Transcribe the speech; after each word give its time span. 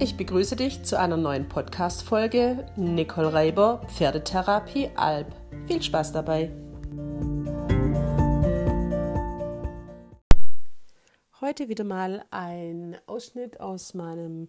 Ich 0.00 0.16
begrüße 0.16 0.56
dich 0.56 0.82
zu 0.82 0.98
einer 0.98 1.16
neuen 1.16 1.48
Podcast-Folge 1.48 2.66
Nicole 2.76 3.32
Reiber 3.32 3.80
Pferdetherapie 3.86 4.90
Alb. 4.96 5.32
Viel 5.68 5.80
Spaß 5.80 6.12
dabei! 6.12 6.50
Heute 11.40 11.68
wieder 11.68 11.84
mal 11.84 12.24
ein 12.32 12.96
Ausschnitt 13.06 13.60
aus 13.60 13.94
meinem 13.94 14.48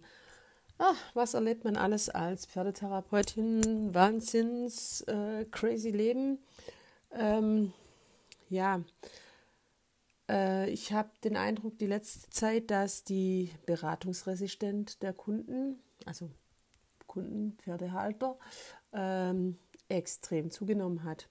ach, 0.78 0.96
Was 1.14 1.34
erlebt 1.34 1.64
man 1.64 1.76
alles 1.76 2.08
als 2.08 2.46
Pferdetherapeutin? 2.46 3.94
Wahnsinns 3.94 5.02
äh, 5.02 5.44
crazy 5.52 5.90
Leben. 5.90 6.38
Ähm, 7.12 7.72
ja, 8.48 8.80
äh, 10.28 10.68
ich 10.70 10.92
habe 10.92 11.10
den 11.24 11.36
Eindruck 11.36 11.78
die 11.78 11.86
letzte 11.86 12.30
Zeit, 12.30 12.70
dass 12.70 13.04
die 13.04 13.50
Beratungsresistenz 13.66 14.98
der 14.98 15.12
Kunden, 15.12 15.78
also 16.04 16.30
Kunden, 17.06 17.56
Pferdehalter, 17.58 18.38
ähm, 18.92 19.58
extrem 19.88 20.50
zugenommen 20.50 21.04
hat. 21.04 21.28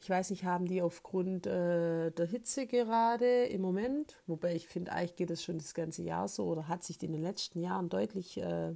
Ich 0.00 0.10
weiß 0.10 0.30
nicht, 0.30 0.44
haben 0.44 0.66
die 0.66 0.82
aufgrund 0.82 1.46
äh, 1.46 2.10
der 2.10 2.26
Hitze 2.26 2.66
gerade 2.66 3.46
im 3.46 3.62
Moment, 3.62 4.20
wobei 4.26 4.54
ich 4.54 4.68
finde, 4.68 4.92
eigentlich 4.92 5.16
geht 5.16 5.30
es 5.30 5.42
schon 5.42 5.56
das 5.58 5.72
ganze 5.72 6.02
Jahr 6.02 6.28
so 6.28 6.44
oder 6.44 6.68
hat 6.68 6.84
sich 6.84 7.02
in 7.02 7.12
den 7.12 7.22
letzten 7.22 7.60
Jahren 7.60 7.88
deutlich 7.88 8.36
äh, 8.36 8.74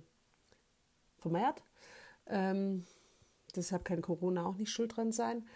vermehrt. 1.19 1.63
Ähm, 2.27 2.87
deshalb 3.55 3.85
kann 3.85 4.01
Corona 4.01 4.47
auch 4.47 4.57
nicht 4.57 4.71
schuld 4.71 4.97
dran 4.97 5.13
sein. 5.13 5.47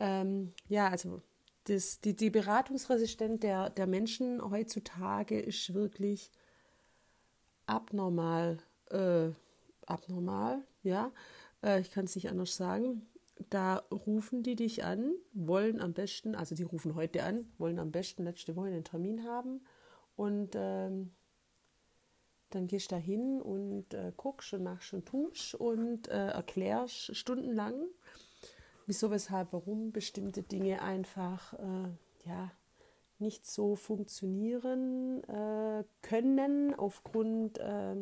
Ähm, 0.00 0.54
ja, 0.68 0.88
also 0.88 1.22
das, 1.64 2.00
die, 2.00 2.16
die 2.16 2.30
Beratungsresistenz 2.30 3.40
der, 3.40 3.70
der 3.70 3.86
Menschen 3.86 4.42
heutzutage 4.50 5.38
ist 5.40 5.74
wirklich 5.74 6.30
abnormal. 7.66 8.58
Äh, 8.90 9.30
abnormal, 9.86 10.62
ja. 10.82 11.12
Äh, 11.62 11.80
ich 11.80 11.90
kann 11.90 12.04
es 12.04 12.14
nicht 12.14 12.30
anders 12.30 12.56
sagen. 12.56 13.06
Da 13.50 13.82
rufen 13.90 14.42
die 14.42 14.56
dich 14.56 14.84
an, 14.84 15.12
wollen 15.32 15.80
am 15.80 15.92
besten, 15.92 16.34
also 16.34 16.54
die 16.54 16.62
rufen 16.62 16.94
heute 16.94 17.24
an, 17.24 17.46
wollen 17.58 17.78
am 17.78 17.90
besten 17.90 18.24
letzte 18.24 18.54
Woche 18.56 18.68
einen 18.68 18.84
Termin 18.84 19.24
haben 19.24 19.62
und 20.16 20.50
ähm, 20.54 21.10
dann 22.50 22.66
gehst 22.66 22.92
du 22.92 22.96
da 22.96 23.00
hin 23.00 23.40
und 23.40 23.94
äh, 23.94 24.12
guckst 24.16 24.52
und 24.52 24.62
machst 24.62 24.92
und 24.92 25.06
tust 25.06 25.54
und 25.54 26.08
äh, 26.08 26.28
erklärst 26.28 27.16
stundenlang 27.16 27.74
wieso, 28.86 29.10
weshalb, 29.10 29.52
warum 29.52 29.92
bestimmte 29.92 30.42
Dinge 30.42 30.82
einfach 30.82 31.52
äh, 31.54 32.28
ja, 32.28 32.50
nicht 33.18 33.46
so 33.46 33.76
funktionieren 33.76 35.22
äh, 35.24 35.84
können 36.02 36.74
aufgrund 36.74 37.58
äh, 37.58 37.96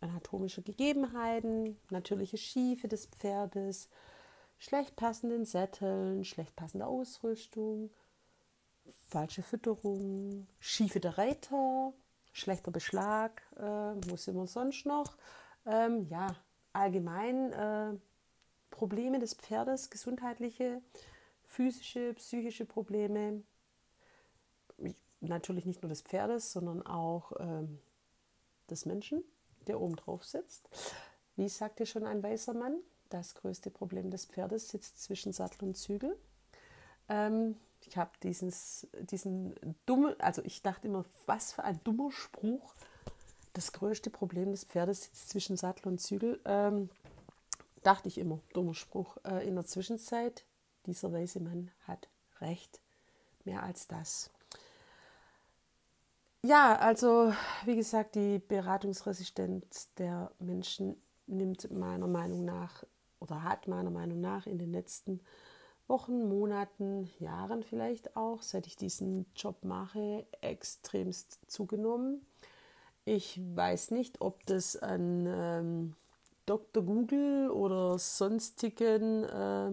anatomischer 0.00 0.62
Gegebenheiten, 0.62 1.76
natürliche 1.90 2.36
Schiefe 2.36 2.88
des 2.88 3.06
Pferdes, 3.06 3.88
schlecht 4.58 4.96
passenden 4.96 5.44
Sätteln, 5.44 6.24
schlecht 6.24 6.54
passende 6.56 6.86
Ausrüstung, 6.86 7.90
falsche 9.08 9.42
Fütterung, 9.42 10.46
Schiefe 10.60 11.00
der 11.00 11.18
Reiter, 11.18 11.92
schlechter 12.32 12.70
Beschlag, 12.70 13.42
äh, 13.56 13.62
wo 13.62 14.16
sind 14.16 14.36
wir 14.36 14.46
sonst 14.46 14.86
noch? 14.86 15.16
Ähm, 15.66 16.06
ja, 16.08 16.28
allgemein 16.72 17.52
äh, 17.52 17.94
Probleme 18.74 19.20
des 19.20 19.34
Pferdes, 19.34 19.88
gesundheitliche, 19.88 20.82
physische, 21.44 22.12
psychische 22.14 22.64
Probleme, 22.64 23.44
natürlich 25.20 25.64
nicht 25.64 25.82
nur 25.82 25.88
des 25.88 26.02
Pferdes, 26.02 26.52
sondern 26.52 26.84
auch 26.84 27.30
ähm, 27.38 27.78
des 28.68 28.84
Menschen, 28.84 29.22
der 29.68 29.80
oben 29.80 29.94
drauf 29.94 30.24
sitzt. 30.24 30.68
Wie 31.36 31.48
sagte 31.48 31.86
schon 31.86 32.04
ein 32.04 32.20
weißer 32.20 32.52
Mann, 32.52 32.76
das 33.10 33.36
größte 33.36 33.70
Problem 33.70 34.10
des 34.10 34.26
Pferdes 34.26 34.68
sitzt 34.70 35.00
zwischen 35.00 35.32
Sattel 35.32 35.68
und 35.68 35.76
Zügel. 35.76 36.18
Ähm, 37.08 37.56
ich 37.86 37.96
habe 37.96 38.10
diesen 38.24 39.54
dummen, 39.86 40.18
also 40.18 40.42
ich 40.44 40.62
dachte 40.62 40.88
immer, 40.88 41.04
was 41.26 41.52
für 41.52 41.62
ein 41.62 41.78
dummer 41.84 42.10
Spruch. 42.10 42.74
Das 43.52 43.72
größte 43.72 44.10
Problem 44.10 44.50
des 44.50 44.64
Pferdes 44.64 45.04
sitzt 45.04 45.28
zwischen 45.28 45.56
Sattel 45.56 45.86
und 45.86 46.00
Zügel. 46.00 46.40
Ähm, 46.44 46.90
dachte 47.84 48.08
ich 48.08 48.18
immer, 48.18 48.40
dummer 48.52 48.74
Spruch. 48.74 49.16
Äh, 49.24 49.46
in 49.46 49.54
der 49.54 49.64
Zwischenzeit, 49.64 50.44
dieser 50.86 51.12
weise 51.12 51.40
Mann 51.40 51.70
hat 51.86 52.08
recht. 52.40 52.80
Mehr 53.44 53.62
als 53.62 53.86
das. 53.86 54.30
Ja, 56.42 56.76
also 56.76 57.32
wie 57.64 57.76
gesagt, 57.76 58.16
die 58.16 58.38
Beratungsresistenz 58.38 59.94
der 59.94 60.30
Menschen 60.38 60.96
nimmt 61.26 61.70
meiner 61.70 62.06
Meinung 62.06 62.44
nach 62.44 62.84
oder 63.20 63.42
hat 63.42 63.66
meiner 63.66 63.90
Meinung 63.90 64.20
nach 64.20 64.46
in 64.46 64.58
den 64.58 64.70
letzten 64.70 65.20
Wochen, 65.86 66.28
Monaten, 66.28 67.10
Jahren 67.18 67.62
vielleicht 67.62 68.16
auch, 68.16 68.42
seit 68.42 68.66
ich 68.66 68.76
diesen 68.76 69.26
Job 69.36 69.64
mache, 69.64 70.26
extremst 70.40 71.38
zugenommen. 71.46 72.26
Ich 73.04 73.40
weiß 73.54 73.90
nicht, 73.90 74.20
ob 74.20 74.44
das 74.46 74.76
an 74.76 75.26
ähm, 75.26 75.96
Dr. 76.46 76.82
Google 76.82 77.50
oder 77.50 77.98
sonstigen 77.98 79.24
äh, 79.24 79.70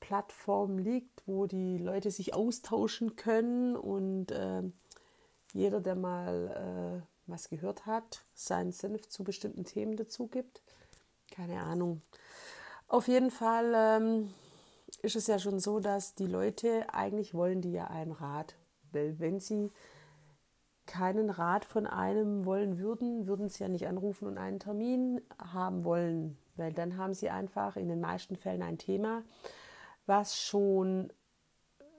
Plattformen 0.00 0.78
liegt, 0.78 1.22
wo 1.26 1.46
die 1.46 1.78
Leute 1.78 2.10
sich 2.10 2.34
austauschen 2.34 3.16
können 3.16 3.76
und 3.76 4.30
äh, 4.30 4.62
jeder, 5.52 5.80
der 5.80 5.94
mal 5.94 7.02
äh, 7.02 7.06
was 7.26 7.48
gehört 7.48 7.86
hat, 7.86 8.20
seinen 8.34 8.72
Senf 8.72 9.08
zu 9.08 9.24
bestimmten 9.24 9.64
Themen 9.64 9.96
dazu 9.96 10.26
gibt. 10.26 10.60
Keine 11.30 11.62
Ahnung. 11.62 12.02
Auf 12.88 13.08
jeden 13.08 13.30
Fall 13.30 13.72
ähm, 13.74 14.34
ist 15.02 15.16
es 15.16 15.26
ja 15.26 15.38
schon 15.38 15.58
so, 15.58 15.80
dass 15.80 16.14
die 16.14 16.26
Leute 16.26 16.86
eigentlich 16.92 17.34
wollen 17.34 17.62
die 17.62 17.72
ja 17.72 17.86
einen 17.86 18.12
Rat. 18.12 18.54
Weil 18.92 19.18
wenn 19.18 19.40
sie 19.40 19.72
keinen 20.86 21.30
Rat 21.30 21.64
von 21.64 21.86
einem 21.86 22.44
wollen 22.44 22.78
würden, 22.78 23.26
würden 23.26 23.48
sie 23.48 23.62
ja 23.62 23.68
nicht 23.68 23.86
anrufen 23.86 24.28
und 24.28 24.38
einen 24.38 24.60
Termin 24.60 25.20
haben 25.38 25.84
wollen, 25.84 26.36
weil 26.56 26.72
dann 26.72 26.96
haben 26.96 27.14
sie 27.14 27.30
einfach 27.30 27.76
in 27.76 27.88
den 27.88 28.00
meisten 28.00 28.36
Fällen 28.36 28.62
ein 28.62 28.78
Thema, 28.78 29.22
was 30.06 30.38
schon 30.38 31.12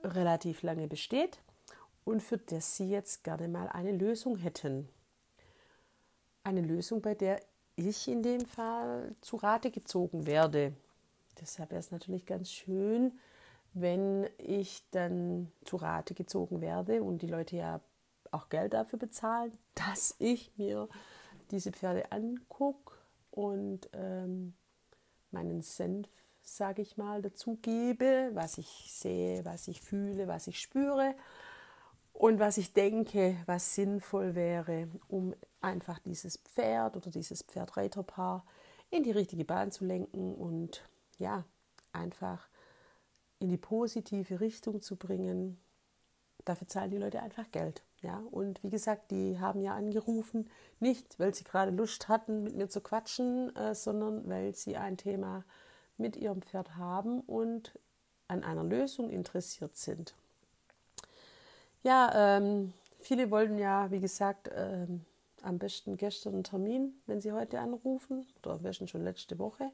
relativ 0.04 0.62
lange 0.62 0.88
besteht 0.88 1.40
und 2.04 2.22
für 2.22 2.38
das 2.38 2.78
sie 2.78 2.90
jetzt 2.90 3.24
gerne 3.24 3.48
mal 3.48 3.68
eine 3.68 3.92
Lösung 3.92 4.38
hätten. 4.38 4.88
Eine 6.44 6.62
Lösung, 6.62 7.02
bei 7.02 7.16
der 7.16 7.42
ich 7.76 8.08
in 8.08 8.22
dem 8.22 8.46
Fall 8.46 9.16
zu 9.22 9.38
Rate 9.38 9.72
gezogen 9.72 10.26
werde. 10.26 10.74
Deshalb 11.42 11.72
wäre 11.72 11.80
es 11.80 11.92
natürlich 11.92 12.26
ganz 12.26 12.52
schön, 12.52 13.20
wenn 13.74 14.30
ich 14.38 14.90
dann 14.92 15.52
zu 15.66 15.76
Rate 15.76 16.14
gezogen 16.14 16.62
werde 16.62 17.04
und 17.04 17.22
die 17.22 17.28
Leute 17.28 17.58
ja 17.58 17.82
auch 18.36 18.50
Geld 18.50 18.74
dafür 18.74 19.00
bezahlen, 19.00 19.58
dass 19.74 20.16
ich 20.20 20.52
mir 20.58 20.88
diese 21.52 21.72
Pferde 21.72 22.12
angucke 22.12 22.94
und 23.32 23.90
ähm, 23.94 24.54
meinen 25.32 25.62
Senf, 25.62 26.08
sage 26.42 26.82
ich 26.82 26.98
mal, 26.98 27.22
dazu 27.22 27.58
gebe, 27.62 28.32
was 28.34 28.58
ich 28.58 28.92
sehe, 28.92 29.44
was 29.46 29.68
ich 29.68 29.82
fühle, 29.82 30.28
was 30.28 30.48
ich 30.48 30.60
spüre 30.60 31.16
und 32.14 32.40
was 32.40 32.58
ich 32.58 32.74
denke, 32.74 33.38
was 33.46 33.76
sinnvoll 33.76 34.36
wäre, 34.36 34.88
um 35.08 35.36
einfach 35.62 36.00
dieses 36.00 36.38
Pferd 36.38 36.96
oder 36.96 37.12
dieses 37.12 37.44
Pferdreiterpaar 37.44 38.46
in 38.90 39.04
die 39.04 39.12
richtige 39.12 39.46
Bahn 39.46 39.72
zu 39.72 39.86
lenken 39.86 40.34
und 40.34 40.88
ja, 41.18 41.44
einfach 41.92 42.48
in 43.40 43.50
die 43.50 43.58
positive 43.58 44.40
Richtung 44.40 44.82
zu 44.82 44.96
bringen. 44.96 45.60
Dafür 46.46 46.68
zahlen 46.68 46.92
die 46.92 46.98
Leute 46.98 47.22
einfach 47.22 47.52
Geld. 47.52 47.84
Ja, 48.02 48.22
und 48.32 48.62
wie 48.64 48.70
gesagt, 48.70 49.10
die 49.12 49.40
haben 49.40 49.62
ja 49.62 49.74
angerufen, 49.74 50.50
nicht 50.80 51.20
weil 51.20 51.34
sie 51.34 51.44
gerade 51.44 51.72
Lust 51.72 52.08
hatten, 52.08 52.44
mit 52.44 52.56
mir 52.56 52.70
zu 52.70 52.82
quatschen, 52.82 53.56
äh, 53.56 53.74
sondern 53.74 54.28
weil 54.30 54.54
sie 54.54 54.78
ein 54.78 54.98
Thema 54.98 55.44
mit 55.98 56.16
ihrem 56.16 56.42
Pferd 56.42 56.76
haben 56.76 57.22
und 57.22 57.72
an 58.28 58.44
einer 58.44 58.64
Lösung 58.64 59.10
interessiert 59.10 59.78
sind. 59.78 60.14
Ja, 61.84 62.38
ähm, 62.38 62.74
viele 63.00 63.32
wollten 63.32 63.58
ja, 63.58 63.92
wie 63.92 64.00
gesagt, 64.00 64.50
ähm, 64.54 65.06
am 65.44 65.60
besten 65.60 65.98
gestern 65.98 66.34
einen 66.34 66.44
Termin, 66.44 67.00
wenn 67.06 67.22
sie 67.22 67.32
heute 67.32 67.60
anrufen, 67.60 68.26
oder 68.44 68.56
am 68.56 68.64
besten 68.64 68.88
schon 68.88 69.04
letzte 69.04 69.38
Woche. 69.38 69.72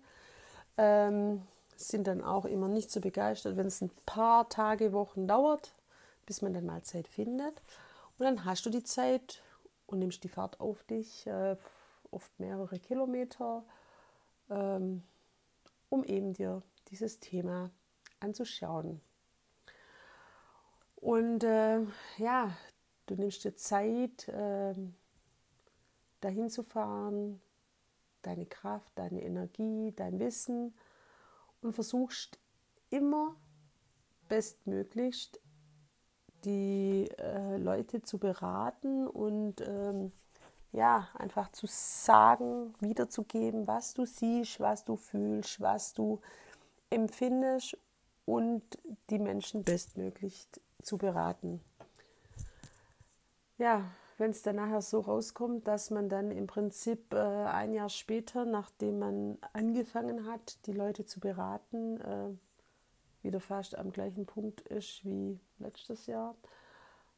Ähm, 0.77 1.41
sind 1.75 2.07
dann 2.07 2.23
auch 2.23 2.45
immer 2.45 2.67
nicht 2.67 2.91
so 2.91 3.01
begeistert, 3.01 3.57
wenn 3.57 3.67
es 3.67 3.81
ein 3.81 3.91
paar 4.05 4.49
Tage, 4.49 4.93
Wochen 4.93 5.27
dauert, 5.27 5.71
bis 6.25 6.41
man 6.41 6.53
dann 6.53 6.65
mal 6.65 6.83
Zeit 6.83 7.07
findet. 7.07 7.61
Und 8.21 8.25
dann 8.25 8.45
hast 8.45 8.67
du 8.67 8.69
die 8.69 8.83
Zeit 8.83 9.41
und 9.87 9.97
nimmst 9.97 10.23
die 10.23 10.29
Fahrt 10.29 10.59
auf 10.59 10.83
dich, 10.83 11.25
äh, 11.25 11.57
oft 12.11 12.39
mehrere 12.39 12.77
Kilometer, 12.77 13.65
ähm, 14.51 15.01
um 15.89 16.03
eben 16.03 16.31
dir 16.33 16.61
dieses 16.89 17.19
Thema 17.19 17.71
anzuschauen. 18.19 19.01
Und 20.97 21.43
äh, 21.43 21.79
ja, 22.19 22.55
du 23.07 23.15
nimmst 23.15 23.43
dir 23.43 23.55
Zeit, 23.55 24.27
äh, 24.27 24.75
dahin 26.19 26.51
zu 26.51 26.61
fahren, 26.61 27.41
deine 28.21 28.45
Kraft, 28.45 28.91
deine 28.99 29.23
Energie, 29.23 29.93
dein 29.95 30.19
Wissen 30.19 30.75
und 31.61 31.73
versuchst 31.73 32.37
immer 32.91 33.35
bestmöglichst 34.29 35.41
die 36.45 37.09
äh, 37.17 37.57
Leute 37.57 38.01
zu 38.01 38.17
beraten 38.17 39.07
und 39.07 39.61
ähm, 39.61 40.11
ja, 40.71 41.09
einfach 41.15 41.51
zu 41.51 41.67
sagen, 41.67 42.73
wiederzugeben, 42.79 43.67
was 43.67 43.93
du 43.93 44.05
siehst, 44.05 44.59
was 44.59 44.83
du 44.83 44.95
fühlst, 44.95 45.59
was 45.59 45.93
du 45.93 46.21
empfindest 46.89 47.77
und 48.25 48.63
die 49.09 49.19
Menschen 49.19 49.63
bestmöglich 49.63 50.47
zu 50.81 50.97
beraten. 50.97 51.61
Ja, 53.57 53.91
wenn 54.17 54.31
es 54.31 54.43
dann 54.43 54.57
nachher 54.57 54.81
so 54.81 54.99
rauskommt, 54.99 55.67
dass 55.67 55.89
man 55.89 56.07
dann 56.07 56.31
im 56.31 56.47
Prinzip 56.47 57.13
äh, 57.13 57.17
ein 57.17 57.73
Jahr 57.73 57.89
später, 57.89 58.45
nachdem 58.45 58.99
man 58.99 59.37
angefangen 59.53 60.25
hat, 60.25 60.65
die 60.67 60.73
Leute 60.73 61.05
zu 61.05 61.19
beraten, 61.19 61.99
äh, 62.01 62.29
wieder 63.23 63.39
fast 63.39 63.75
am 63.75 63.91
gleichen 63.91 64.25
Punkt 64.25 64.61
ist 64.61 65.05
wie 65.05 65.39
letztes 65.59 66.07
Jahr 66.07 66.35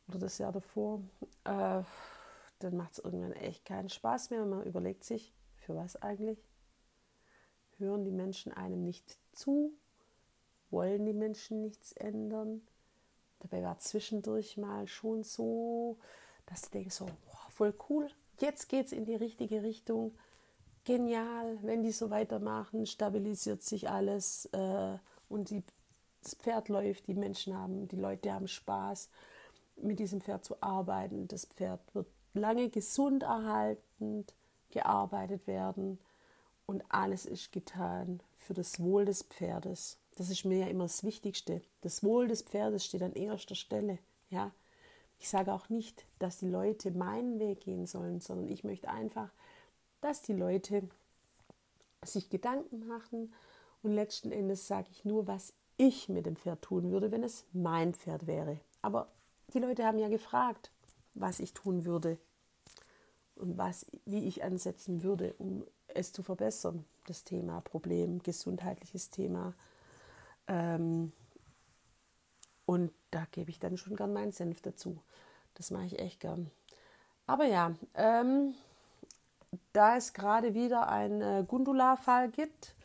oder 0.08 0.20
das 0.20 0.38
Jahr 0.38 0.52
davor, 0.52 1.02
äh, 1.46 1.82
dann 2.60 2.78
macht 2.78 2.94
es 2.94 3.00
irgendwann 3.00 3.34
echt 3.34 3.66
keinen 3.66 3.90
Spaß 3.90 4.30
mehr. 4.30 4.46
Man 4.46 4.64
überlegt 4.64 5.04
sich, 5.04 5.34
für 5.58 5.76
was 5.76 5.96
eigentlich? 6.02 6.40
Hören 7.78 8.06
die 8.06 8.12
Menschen 8.12 8.54
einem 8.54 8.84
nicht 8.84 9.18
zu? 9.32 9.74
Wollen 10.70 11.06
die 11.06 11.14
Menschen 11.14 11.62
nichts 11.62 11.94
ändern? 11.94 12.62
Dabei 13.40 13.64
war 13.64 13.78
zwischendurch 13.80 14.58
mal 14.58 14.88
schon 14.88 15.24
so, 15.24 15.98
dass 16.46 16.62
du 16.62 16.70
denkst, 16.72 16.96
so, 16.96 17.06
boah, 17.06 17.50
voll 17.50 17.74
cool, 17.90 18.10
jetzt 18.40 18.70
geht 18.70 18.88
es 18.88 18.92
in 18.92 19.06
die 19.06 19.16
richtige 19.16 19.64
Richtung. 19.64 20.18
Genial, 20.86 21.58
wenn 21.62 21.84
die 21.84 21.92
so 21.92 22.10
weitermachen, 22.10 22.86
stabilisiert 22.86 23.64
sich 23.64 23.90
alles 23.90 24.46
äh, 24.54 24.98
und 25.30 25.50
die, 25.50 25.64
das 26.24 26.36
Pferd 26.36 26.70
läuft, 26.70 27.08
die 27.08 27.14
Menschen 27.14 27.56
haben, 27.56 27.88
die 27.88 27.96
Leute 27.96 28.34
haben 28.34 28.48
Spaß, 28.48 29.10
mit 29.78 30.00
diesem 30.00 30.22
Pferd 30.22 30.46
zu 30.46 30.62
arbeiten. 30.62 31.28
Das 31.28 31.46
Pferd 31.46 31.82
wird 31.94 32.08
lange 32.34 32.70
gesund 32.70 33.24
erhaltend 33.24 34.34
gearbeitet 34.72 35.46
werden 35.48 36.00
und 36.66 36.84
alles 36.90 37.26
ist 37.26 37.52
getan 37.52 38.22
für 38.38 38.54
das 38.54 38.80
Wohl 38.80 39.06
des 39.06 39.24
Pferdes. 39.24 39.98
Das 40.16 40.30
ist 40.30 40.46
mir 40.46 40.60
ja 40.60 40.68
immer 40.68 40.86
das 40.86 41.04
Wichtigste. 41.04 41.62
Das 41.82 42.04
Wohl 42.04 42.28
des 42.28 42.42
Pferdes 42.42 42.86
steht 42.86 43.04
an 43.04 43.14
erster 43.14 43.56
Stelle. 43.56 44.00
Ja, 44.30 44.52
ich 45.20 45.30
sage 45.30 45.54
auch 45.54 45.70
nicht, 45.70 46.06
dass 46.20 46.40
die 46.40 46.50
Leute 46.50 46.92
meinen 46.92 47.40
Weg 47.40 47.62
gehen 47.62 47.86
sollen, 47.86 48.20
sondern 48.20 48.50
ich 48.50 48.64
möchte 48.64 48.90
einfach, 48.90 49.30
dass 50.02 50.22
die 50.22 50.34
Leute 50.34 50.88
sich 52.04 52.30
Gedanken 52.30 52.88
machen 52.88 53.34
und 53.82 53.94
letzten 53.94 54.32
Endes 54.32 54.68
sage 54.68 54.90
ich 54.92 55.06
nur, 55.06 55.28
was 55.28 55.54
ich 55.84 56.10
mit 56.10 56.26
dem 56.26 56.36
Pferd 56.36 56.62
tun 56.62 56.92
würde, 56.92 57.12
wenn 57.12 57.24
es 57.24 57.46
mein 57.52 57.94
Pferd 57.94 58.28
wäre. 58.28 58.60
Aber 58.82 59.12
die 59.54 59.60
Leute 59.60 59.86
haben 59.86 60.00
ja 60.00 60.10
gefragt, 60.10 60.72
was 61.14 61.40
ich 61.40 61.54
tun 61.54 61.86
würde 61.86 62.18
und 63.36 63.58
was, 63.58 63.86
wie 64.06 64.26
ich 64.28 64.44
ansetzen 64.44 65.04
würde, 65.04 65.34
um 65.38 65.66
es 65.88 66.14
zu 66.14 66.24
verbessern. 66.24 66.86
Das 67.06 67.24
Thema 67.24 67.62
Problem, 67.62 68.24
gesundheitliches 68.24 69.10
Thema. 69.10 69.54
Ähm, 70.48 71.12
und 72.66 72.92
da 73.12 73.26
gebe 73.32 73.52
ich 73.52 73.60
dann 73.60 73.78
schon 73.78 73.96
gern 73.96 74.14
meinen 74.14 74.32
Senf 74.32 74.62
dazu. 74.62 75.02
Das 75.56 75.70
mache 75.70 75.86
ich 75.86 76.00
echt 76.00 76.22
gern. 76.22 76.50
Aber 77.28 77.46
ja, 77.46 77.76
ähm, 77.94 78.56
da 79.74 79.98
es 79.98 80.14
gerade 80.14 80.54
wieder 80.54 80.88
einen 80.88 81.22
äh, 81.22 81.46
Gundula-Fall 81.48 82.32
gibt, 82.32 82.76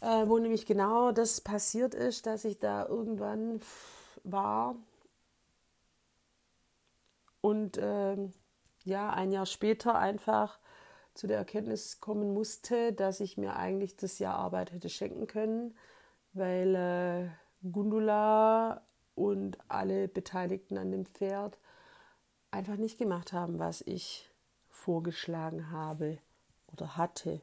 äh, 0.00 0.26
wo 0.26 0.38
nämlich 0.38 0.66
genau 0.66 1.12
das 1.12 1.40
passiert 1.40 1.94
ist, 1.94 2.26
dass 2.26 2.44
ich 2.44 2.58
da 2.58 2.86
irgendwann 2.86 3.60
war 4.24 4.76
und 7.40 7.78
äh, 7.78 8.16
ja, 8.84 9.10
ein 9.10 9.32
Jahr 9.32 9.46
später 9.46 9.96
einfach 9.98 10.58
zu 11.14 11.26
der 11.26 11.38
Erkenntnis 11.38 12.00
kommen 12.00 12.34
musste, 12.34 12.92
dass 12.92 13.20
ich 13.20 13.36
mir 13.36 13.56
eigentlich 13.56 13.96
das 13.96 14.18
Jahr 14.18 14.34
Arbeit 14.34 14.72
hätte 14.72 14.88
schenken 14.88 15.26
können, 15.26 15.76
weil 16.32 16.74
äh, 16.74 17.68
Gundula 17.70 18.82
und 19.14 19.58
alle 19.68 20.08
Beteiligten 20.08 20.76
an 20.76 20.90
dem 20.90 21.06
Pferd 21.06 21.58
einfach 22.50 22.76
nicht 22.76 22.98
gemacht 22.98 23.32
haben, 23.32 23.58
was 23.58 23.80
ich 23.80 24.28
vorgeschlagen 24.68 25.70
habe 25.70 26.18
oder 26.72 26.96
hatte. 26.96 27.40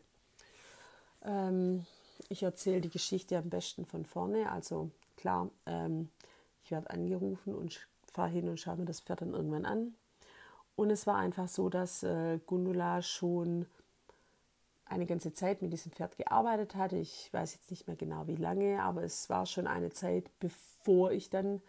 Ähm, 1.23 1.85
ich 2.33 2.43
erzähle 2.43 2.81
die 2.81 2.89
Geschichte 2.89 3.37
am 3.37 3.49
besten 3.49 3.85
von 3.85 4.05
vorne. 4.05 4.51
Also 4.51 4.89
klar, 5.15 5.49
ähm, 5.67 6.09
ich 6.63 6.71
werde 6.71 6.89
angerufen 6.89 7.53
und 7.55 7.87
fahre 8.11 8.29
hin 8.29 8.49
und 8.49 8.59
schaue 8.59 8.77
mir 8.77 8.85
das 8.85 9.01
Pferd 9.01 9.21
dann 9.21 9.33
irgendwann 9.33 9.65
an. 9.65 9.95
Und 10.75 10.89
es 10.89 11.05
war 11.05 11.17
einfach 11.17 11.47
so, 11.47 11.69
dass 11.69 12.01
äh, 12.01 12.39
Gundula 12.45 13.03
schon 13.03 13.67
eine 14.85 15.05
ganze 15.05 15.33
Zeit 15.33 15.61
mit 15.61 15.71
diesem 15.71 15.91
Pferd 15.91 16.17
gearbeitet 16.17 16.75
hatte. 16.75 16.97
Ich 16.97 17.31
weiß 17.31 17.53
jetzt 17.53 17.69
nicht 17.69 17.87
mehr 17.87 17.95
genau 17.95 18.25
wie 18.27 18.35
lange, 18.35 18.81
aber 18.81 19.03
es 19.03 19.29
war 19.29 19.45
schon 19.45 19.67
eine 19.67 19.91
Zeit, 19.91 20.25
bevor 20.39 21.11
ich 21.11 21.29
dann 21.29 21.61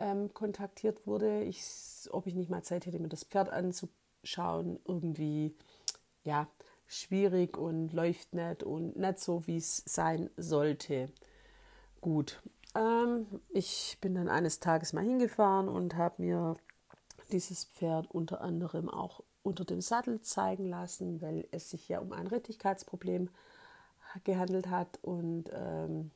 ähm, 0.00 0.34
kontaktiert 0.34 1.06
wurde. 1.06 1.42
Ich, 1.42 1.62
ob 2.10 2.26
ich 2.26 2.34
nicht 2.34 2.50
mal 2.50 2.64
Zeit 2.64 2.86
hätte, 2.86 2.98
mir 2.98 3.08
das 3.08 3.24
Pferd 3.24 3.50
anzuschauen, 3.50 4.80
irgendwie 4.84 5.54
ja 6.24 6.48
schwierig 6.86 7.56
und 7.56 7.92
läuft 7.92 8.34
nicht 8.34 8.62
und 8.62 8.96
nicht 8.96 9.18
so, 9.18 9.46
wie 9.46 9.56
es 9.56 9.82
sein 9.86 10.30
sollte. 10.36 11.10
Gut, 12.00 12.42
ähm, 12.74 13.26
ich 13.50 13.98
bin 14.00 14.14
dann 14.14 14.28
eines 14.28 14.60
Tages 14.60 14.92
mal 14.92 15.04
hingefahren 15.04 15.68
und 15.68 15.96
habe 15.96 16.22
mir 16.22 16.54
dieses 17.32 17.64
Pferd 17.64 18.10
unter 18.10 18.40
anderem 18.40 18.88
auch 18.88 19.22
unter 19.42 19.64
dem 19.64 19.80
Sattel 19.80 20.20
zeigen 20.22 20.66
lassen, 20.66 21.20
weil 21.20 21.46
es 21.50 21.70
sich 21.70 21.88
ja 21.88 22.00
um 22.00 22.12
ein 22.12 22.26
Rittigkeitsproblem 22.26 23.28
gehandelt 24.24 24.68
hat. 24.68 24.98
Und 25.02 25.50
ähm, 25.52 26.10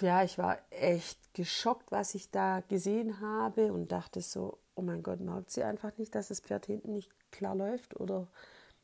ja, 0.00 0.22
ich 0.24 0.38
war 0.38 0.58
echt 0.70 1.18
geschockt, 1.34 1.92
was 1.92 2.14
ich 2.14 2.30
da 2.30 2.60
gesehen 2.68 3.20
habe 3.20 3.72
und 3.72 3.92
dachte 3.92 4.20
so, 4.20 4.58
oh 4.74 4.82
mein 4.82 5.02
Gott, 5.02 5.20
merkt 5.20 5.50
sie 5.50 5.62
einfach 5.62 5.96
nicht, 5.98 6.14
dass 6.14 6.28
das 6.28 6.40
Pferd 6.40 6.66
hinten 6.66 6.92
nicht 6.92 7.10
klar 7.32 7.54
läuft? 7.54 7.98
Oder, 7.98 8.26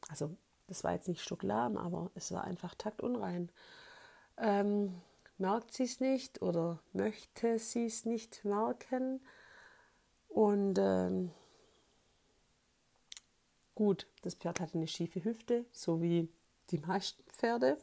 also 0.08 0.36
das 0.66 0.84
war 0.84 0.92
jetzt 0.92 1.08
nicht 1.08 1.22
stocklahm, 1.22 1.76
aber 1.76 2.10
es 2.14 2.32
war 2.32 2.44
einfach 2.44 2.74
taktunrein. 2.74 3.50
Ähm, 4.38 5.00
merkt 5.38 5.72
sie 5.72 5.84
es 5.84 6.00
nicht 6.00 6.42
oder 6.42 6.80
möchte 6.92 7.58
sie 7.58 7.86
es 7.86 8.04
nicht 8.04 8.44
merken? 8.44 9.20
Und 10.28 10.78
ähm, 10.78 11.30
gut, 13.74 14.06
das 14.22 14.34
Pferd 14.34 14.60
hat 14.60 14.74
eine 14.74 14.88
schiefe 14.88 15.24
Hüfte, 15.24 15.64
so 15.72 16.02
wie 16.02 16.28
die 16.70 16.78
meisten 16.78 17.22
Pferde. 17.30 17.78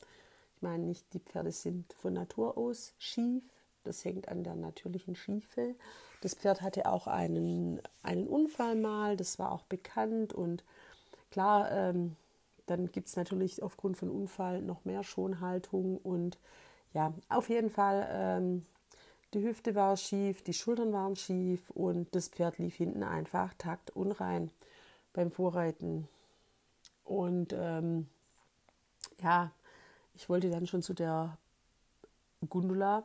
Ich 0.55 0.61
meine 0.61 0.83
nicht, 0.85 1.13
die 1.13 1.19
Pferde 1.19 1.51
sind 1.51 1.93
von 1.93 2.13
Natur 2.13 2.57
aus 2.57 2.93
schief. 2.97 3.43
Das 3.83 4.03
hängt 4.05 4.27
an 4.29 4.43
der 4.43 4.55
natürlichen 4.55 5.15
Schiefe. 5.15 5.75
Das 6.21 6.35
Pferd 6.35 6.61
hatte 6.61 6.85
auch 6.85 7.07
einen, 7.07 7.81
einen 8.01 8.27
Unfall 8.27 8.75
mal, 8.75 9.17
das 9.17 9.39
war 9.39 9.51
auch 9.51 9.63
bekannt. 9.63 10.33
Und 10.33 10.63
klar, 11.31 11.71
ähm, 11.71 12.15
dann 12.65 12.91
gibt 12.91 13.07
es 13.09 13.15
natürlich 13.15 13.61
aufgrund 13.61 13.97
von 13.97 14.09
Unfall 14.09 14.61
noch 14.61 14.85
mehr 14.85 15.03
Schonhaltung. 15.03 15.97
Und 15.97 16.37
ja, 16.93 17.13
auf 17.29 17.49
jeden 17.49 17.69
Fall 17.69 18.07
ähm, 18.11 18.65
die 19.33 19.43
Hüfte 19.43 19.73
war 19.73 19.97
schief, 19.97 20.43
die 20.43 20.53
Schultern 20.53 20.93
waren 20.93 21.15
schief 21.15 21.71
und 21.71 22.13
das 22.13 22.27
Pferd 22.27 22.59
lief 22.59 22.75
hinten 22.75 23.03
einfach 23.03 23.53
taktunrein 23.57 24.51
beim 25.11 25.31
Vorreiten. 25.31 26.07
Und 27.03 27.51
ähm, 27.53 28.07
ja, 29.21 29.51
ich 30.13 30.29
wollte 30.29 30.51
dann 30.51 30.67
schon 30.67 30.83
zu 30.83 30.93
der 30.93 31.37
Gundula 32.47 33.03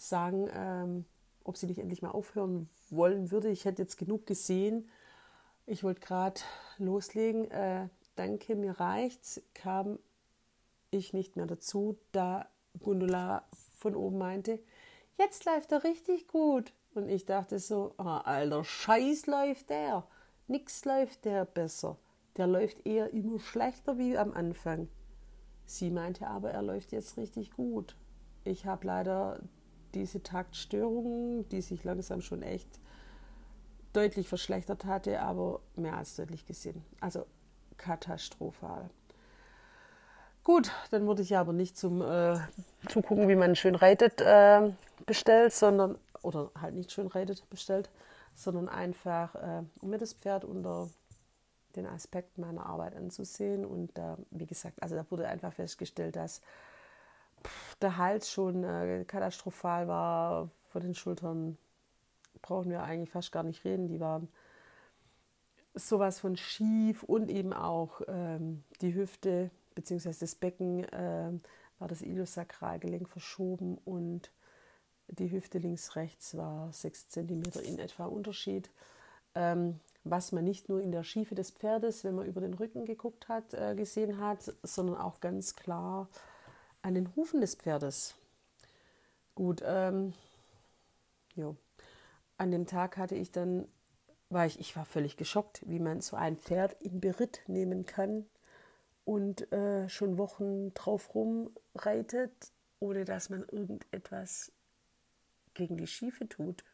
sagen, 0.00 0.48
ähm, 0.52 1.04
ob 1.44 1.56
sie 1.56 1.66
nicht 1.66 1.78
endlich 1.78 2.02
mal 2.02 2.10
aufhören 2.10 2.68
wollen 2.90 3.30
würde. 3.30 3.48
Ich 3.50 3.64
hätte 3.64 3.82
jetzt 3.82 3.96
genug 3.96 4.26
gesehen. 4.26 4.88
Ich 5.66 5.84
wollte 5.84 6.00
gerade 6.00 6.40
loslegen. 6.78 7.50
Äh, 7.50 7.88
danke, 8.16 8.56
mir 8.56 8.78
reicht's. 8.80 9.42
Kam 9.54 9.98
ich 10.90 11.12
nicht 11.12 11.36
mehr 11.36 11.46
dazu, 11.46 11.98
da 12.12 12.48
Gundula 12.80 13.44
von 13.78 13.94
oben 13.94 14.18
meinte, 14.18 14.60
jetzt 15.18 15.44
läuft 15.44 15.72
er 15.72 15.84
richtig 15.84 16.28
gut. 16.28 16.72
Und 16.94 17.08
ich 17.08 17.24
dachte 17.24 17.58
so, 17.58 17.94
oh, 17.98 18.02
alter 18.02 18.64
Scheiß 18.64 19.26
läuft 19.26 19.70
der. 19.70 20.06
Nix 20.48 20.84
läuft 20.84 21.24
der 21.24 21.44
besser. 21.44 21.96
Der 22.36 22.46
läuft 22.46 22.84
eher 22.86 23.12
immer 23.12 23.38
schlechter 23.38 23.98
wie 23.98 24.18
am 24.18 24.32
Anfang. 24.32 24.88
Sie 25.66 25.90
meinte 25.90 26.26
aber, 26.26 26.50
er 26.50 26.62
läuft 26.62 26.90
jetzt 26.90 27.16
richtig 27.16 27.52
gut. 27.52 27.96
Ich 28.42 28.66
habe 28.66 28.86
leider 28.86 29.40
diese 29.94 30.22
Taktstörungen, 30.22 31.48
die 31.48 31.62
sich 31.62 31.84
langsam 31.84 32.20
schon 32.20 32.42
echt 32.42 32.68
deutlich 33.92 34.28
verschlechtert 34.28 34.84
hatte, 34.84 35.20
aber 35.20 35.60
mehr 35.76 35.96
als 35.96 36.16
deutlich 36.16 36.46
gesehen. 36.46 36.84
Also 37.00 37.26
katastrophal. 37.76 38.90
Gut, 40.44 40.70
dann 40.90 41.06
wurde 41.06 41.22
ich 41.22 41.36
aber 41.36 41.52
nicht 41.52 41.76
zum 41.76 42.00
äh, 42.00 42.38
Zugucken, 42.88 43.28
wie 43.28 43.36
man 43.36 43.56
schön 43.56 43.74
reitet, 43.74 44.20
äh, 44.20 44.70
bestellt, 45.06 45.52
sondern, 45.52 45.98
oder 46.22 46.50
halt 46.60 46.74
nicht 46.74 46.92
schön 46.92 47.08
reitet 47.08 47.48
bestellt, 47.50 47.90
sondern 48.34 48.68
einfach, 48.68 49.34
äh, 49.34 49.62
um 49.80 49.90
mir 49.90 49.98
das 49.98 50.14
Pferd 50.14 50.44
unter 50.44 50.88
den 51.76 51.86
Aspekt 51.86 52.38
meiner 52.38 52.66
Arbeit 52.66 52.96
anzusehen. 52.96 53.64
Und 53.64 53.96
äh, 53.98 54.16
wie 54.30 54.46
gesagt, 54.46 54.82
also 54.82 54.96
da 54.96 55.04
wurde 55.10 55.28
einfach 55.28 55.52
festgestellt, 55.52 56.16
dass 56.16 56.40
der 57.80 57.96
Hals 57.96 58.30
schon 58.30 58.64
äh, 58.64 59.04
katastrophal 59.06 59.88
war, 59.88 60.50
vor 60.70 60.80
den 60.80 60.94
Schultern 60.94 61.58
brauchen 62.42 62.70
wir 62.70 62.82
eigentlich 62.82 63.10
fast 63.10 63.32
gar 63.32 63.42
nicht 63.42 63.64
reden, 63.64 63.88
die 63.88 64.00
waren 64.00 64.28
sowas 65.74 66.20
von 66.20 66.36
schief 66.36 67.02
und 67.02 67.30
eben 67.30 67.52
auch 67.52 68.00
ähm, 68.08 68.64
die 68.80 68.94
Hüfte 68.94 69.50
bzw. 69.74 70.14
das 70.18 70.34
Becken 70.34 70.84
äh, 70.84 71.32
war 71.78 71.88
das 71.88 72.02
Iliosakralgelenk 72.02 73.08
verschoben 73.08 73.78
und 73.84 74.30
die 75.08 75.30
Hüfte 75.30 75.58
links-rechts 75.58 76.36
war 76.36 76.72
6 76.72 77.08
cm 77.08 77.42
in 77.64 77.78
etwa 77.78 78.06
Unterschied. 78.06 78.70
Ähm, 79.34 79.80
was 80.04 80.32
man 80.32 80.44
nicht 80.44 80.68
nur 80.68 80.80
in 80.80 80.92
der 80.92 81.02
Schiefe 81.02 81.34
des 81.34 81.50
Pferdes, 81.50 82.04
wenn 82.04 82.14
man 82.14 82.26
über 82.26 82.40
den 82.40 82.54
Rücken 82.54 82.84
geguckt 82.84 83.28
hat, 83.28 83.52
äh, 83.54 83.74
gesehen 83.74 84.18
hat, 84.18 84.54
sondern 84.62 84.96
auch 84.96 85.20
ganz 85.20 85.56
klar 85.56 86.08
an 86.82 86.94
den 86.94 87.14
Hufen 87.16 87.40
des 87.40 87.54
Pferdes. 87.54 88.14
Gut, 89.34 89.62
ähm, 89.64 90.12
jo. 91.34 91.56
an 92.36 92.50
dem 92.50 92.66
Tag 92.66 92.96
hatte 92.96 93.14
ich 93.14 93.30
dann, 93.32 93.66
war 94.28 94.46
ich, 94.46 94.60
ich 94.60 94.76
war 94.76 94.84
völlig 94.84 95.16
geschockt, 95.16 95.62
wie 95.66 95.80
man 95.80 96.00
so 96.00 96.16
ein 96.16 96.36
Pferd 96.36 96.80
in 96.82 97.00
Beritt 97.00 97.42
nehmen 97.46 97.86
kann 97.86 98.26
und 99.04 99.50
äh, 99.52 99.88
schon 99.88 100.18
Wochen 100.18 100.72
drauf 100.74 101.14
rumreitet, 101.14 102.52
ohne 102.80 103.04
dass 103.04 103.30
man 103.30 103.44
irgendetwas 103.48 104.52
gegen 105.54 105.76
die 105.76 105.86
Schiefe 105.86 106.28
tut 106.28 106.64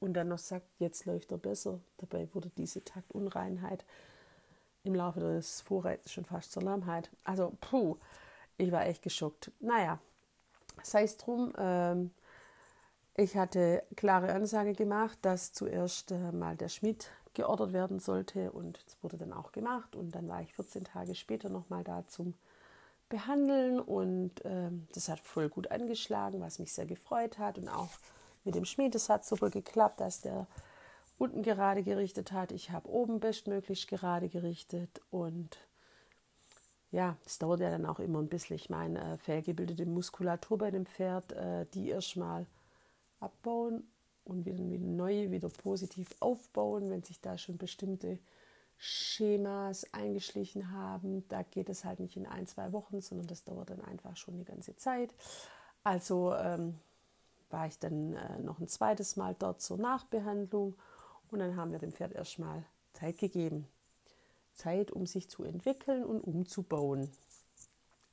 und 0.00 0.14
dann 0.14 0.28
noch 0.28 0.38
sagt, 0.38 0.66
jetzt 0.78 1.06
läuft 1.06 1.32
er 1.32 1.38
besser. 1.38 1.80
Dabei 1.96 2.28
wurde 2.34 2.50
diese 2.56 2.84
Taktunreinheit 2.84 3.84
im 4.82 4.94
Laufe 4.94 5.20
des 5.20 5.62
Vorreitens 5.62 6.12
schon 6.12 6.26
fast 6.26 6.52
zur 6.52 6.62
Lahmheit. 6.62 7.10
Also, 7.24 7.56
puh, 7.60 7.96
ich 8.56 8.72
war 8.72 8.86
echt 8.86 9.02
geschockt. 9.02 9.50
Naja, 9.60 9.98
sei 10.82 11.04
es 11.04 11.16
drum. 11.16 11.52
Ähm, 11.58 12.10
ich 13.16 13.36
hatte 13.36 13.84
klare 13.96 14.32
Ansage 14.32 14.72
gemacht, 14.72 15.18
dass 15.22 15.52
zuerst 15.52 16.10
äh, 16.10 16.32
mal 16.32 16.56
der 16.56 16.68
Schmied 16.68 17.10
geordert 17.34 17.72
werden 17.72 17.98
sollte 17.98 18.52
und 18.52 18.82
es 18.86 18.96
wurde 19.02 19.18
dann 19.18 19.32
auch 19.32 19.52
gemacht 19.52 19.96
und 19.96 20.14
dann 20.14 20.28
war 20.28 20.40
ich 20.40 20.54
14 20.54 20.84
Tage 20.84 21.14
später 21.14 21.48
nochmal 21.48 21.84
da 21.84 22.06
zum 22.06 22.34
Behandeln 23.08 23.80
und 23.80 24.32
ähm, 24.44 24.88
das 24.94 25.08
hat 25.08 25.20
voll 25.20 25.48
gut 25.48 25.70
angeschlagen, 25.70 26.40
was 26.40 26.58
mich 26.58 26.72
sehr 26.72 26.86
gefreut 26.86 27.38
hat 27.38 27.58
und 27.58 27.68
auch 27.68 27.90
mit 28.44 28.54
dem 28.54 28.64
Schmied. 28.64 28.94
Es 28.94 29.08
hat 29.08 29.24
super 29.24 29.50
geklappt, 29.50 30.00
dass 30.00 30.20
der 30.20 30.46
unten 31.18 31.42
gerade 31.42 31.82
gerichtet 31.82 32.32
hat. 32.32 32.50
Ich 32.50 32.70
habe 32.70 32.88
oben 32.88 33.20
bestmöglich 33.20 33.86
gerade 33.86 34.28
gerichtet 34.28 35.00
und 35.10 35.58
ja, 36.94 37.16
es 37.26 37.40
dauert 37.40 37.58
ja 37.58 37.70
dann 37.70 37.86
auch 37.86 37.98
immer 37.98 38.20
ein 38.20 38.28
bisschen. 38.28 38.54
Ich 38.54 38.70
meine, 38.70 39.14
äh, 39.14 39.18
fehlgebildete 39.18 39.84
Muskulatur 39.84 40.58
bei 40.58 40.70
dem 40.70 40.86
Pferd, 40.86 41.32
äh, 41.32 41.66
die 41.74 41.88
erstmal 41.88 42.46
abbauen 43.18 43.82
und 44.22 44.46
wieder, 44.46 44.64
wieder 44.70 44.86
neue, 44.86 45.32
wieder 45.32 45.48
positiv 45.48 46.14
aufbauen, 46.20 46.90
wenn 46.90 47.02
sich 47.02 47.20
da 47.20 47.36
schon 47.36 47.58
bestimmte 47.58 48.20
Schemas 48.76 49.92
eingeschlichen 49.92 50.70
haben. 50.70 51.26
Da 51.28 51.42
geht 51.42 51.68
es 51.68 51.84
halt 51.84 51.98
nicht 51.98 52.16
in 52.16 52.26
ein, 52.26 52.46
zwei 52.46 52.72
Wochen, 52.72 53.00
sondern 53.00 53.26
das 53.26 53.42
dauert 53.42 53.70
dann 53.70 53.80
einfach 53.80 54.16
schon 54.16 54.38
die 54.38 54.44
ganze 54.44 54.76
Zeit. 54.76 55.12
Also 55.82 56.32
ähm, 56.36 56.78
war 57.50 57.66
ich 57.66 57.78
dann 57.80 58.14
äh, 58.14 58.38
noch 58.38 58.60
ein 58.60 58.68
zweites 58.68 59.16
Mal 59.16 59.34
dort 59.36 59.60
zur 59.60 59.78
Nachbehandlung 59.78 60.76
und 61.32 61.40
dann 61.40 61.56
haben 61.56 61.72
wir 61.72 61.80
dem 61.80 61.92
Pferd 61.92 62.12
erstmal 62.12 62.64
Zeit 62.92 63.18
gegeben. 63.18 63.66
Zeit, 64.54 64.90
um 64.90 65.06
sich 65.06 65.28
zu 65.28 65.44
entwickeln 65.44 66.04
und 66.04 66.20
umzubauen. 66.20 67.10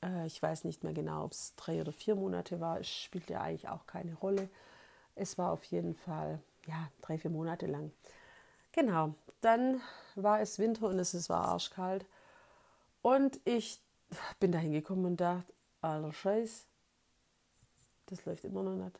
Äh, 0.03 0.27
ich 0.27 0.41
weiß 0.41 0.63
nicht 0.63 0.83
mehr 0.83 0.93
genau, 0.93 1.25
ob 1.25 1.31
es 1.31 1.55
drei 1.55 1.81
oder 1.81 1.91
vier 1.91 2.15
Monate 2.15 2.60
war. 2.60 2.79
Es 2.79 2.89
spielt 2.89 3.29
ja 3.29 3.41
eigentlich 3.41 3.69
auch 3.69 3.86
keine 3.86 4.15
Rolle. 4.15 4.50
Es 5.15 5.38
war 5.38 5.51
auf 5.51 5.63
jeden 5.65 5.95
Fall 5.95 6.41
ja, 6.65 6.89
drei, 7.01 7.17
vier 7.17 7.31
Monate 7.31 7.67
lang. 7.67 7.91
Genau, 8.71 9.15
dann 9.41 9.81
war 10.15 10.39
es 10.41 10.60
Winter 10.60 10.88
und 10.88 11.00
es 11.00 11.29
war 11.29 11.45
arschkalt. 11.45 12.05
Und 13.01 13.39
ich 13.45 13.81
bin 14.39 14.51
da 14.51 14.60
hingekommen 14.60 15.05
und 15.05 15.21
dachte, 15.21 15.51
alter 15.81 16.13
Scheiß, 16.13 16.65
das 18.07 18.25
läuft 18.25 18.45
immer 18.45 18.63
noch 18.63 18.75
nicht. 18.75 19.00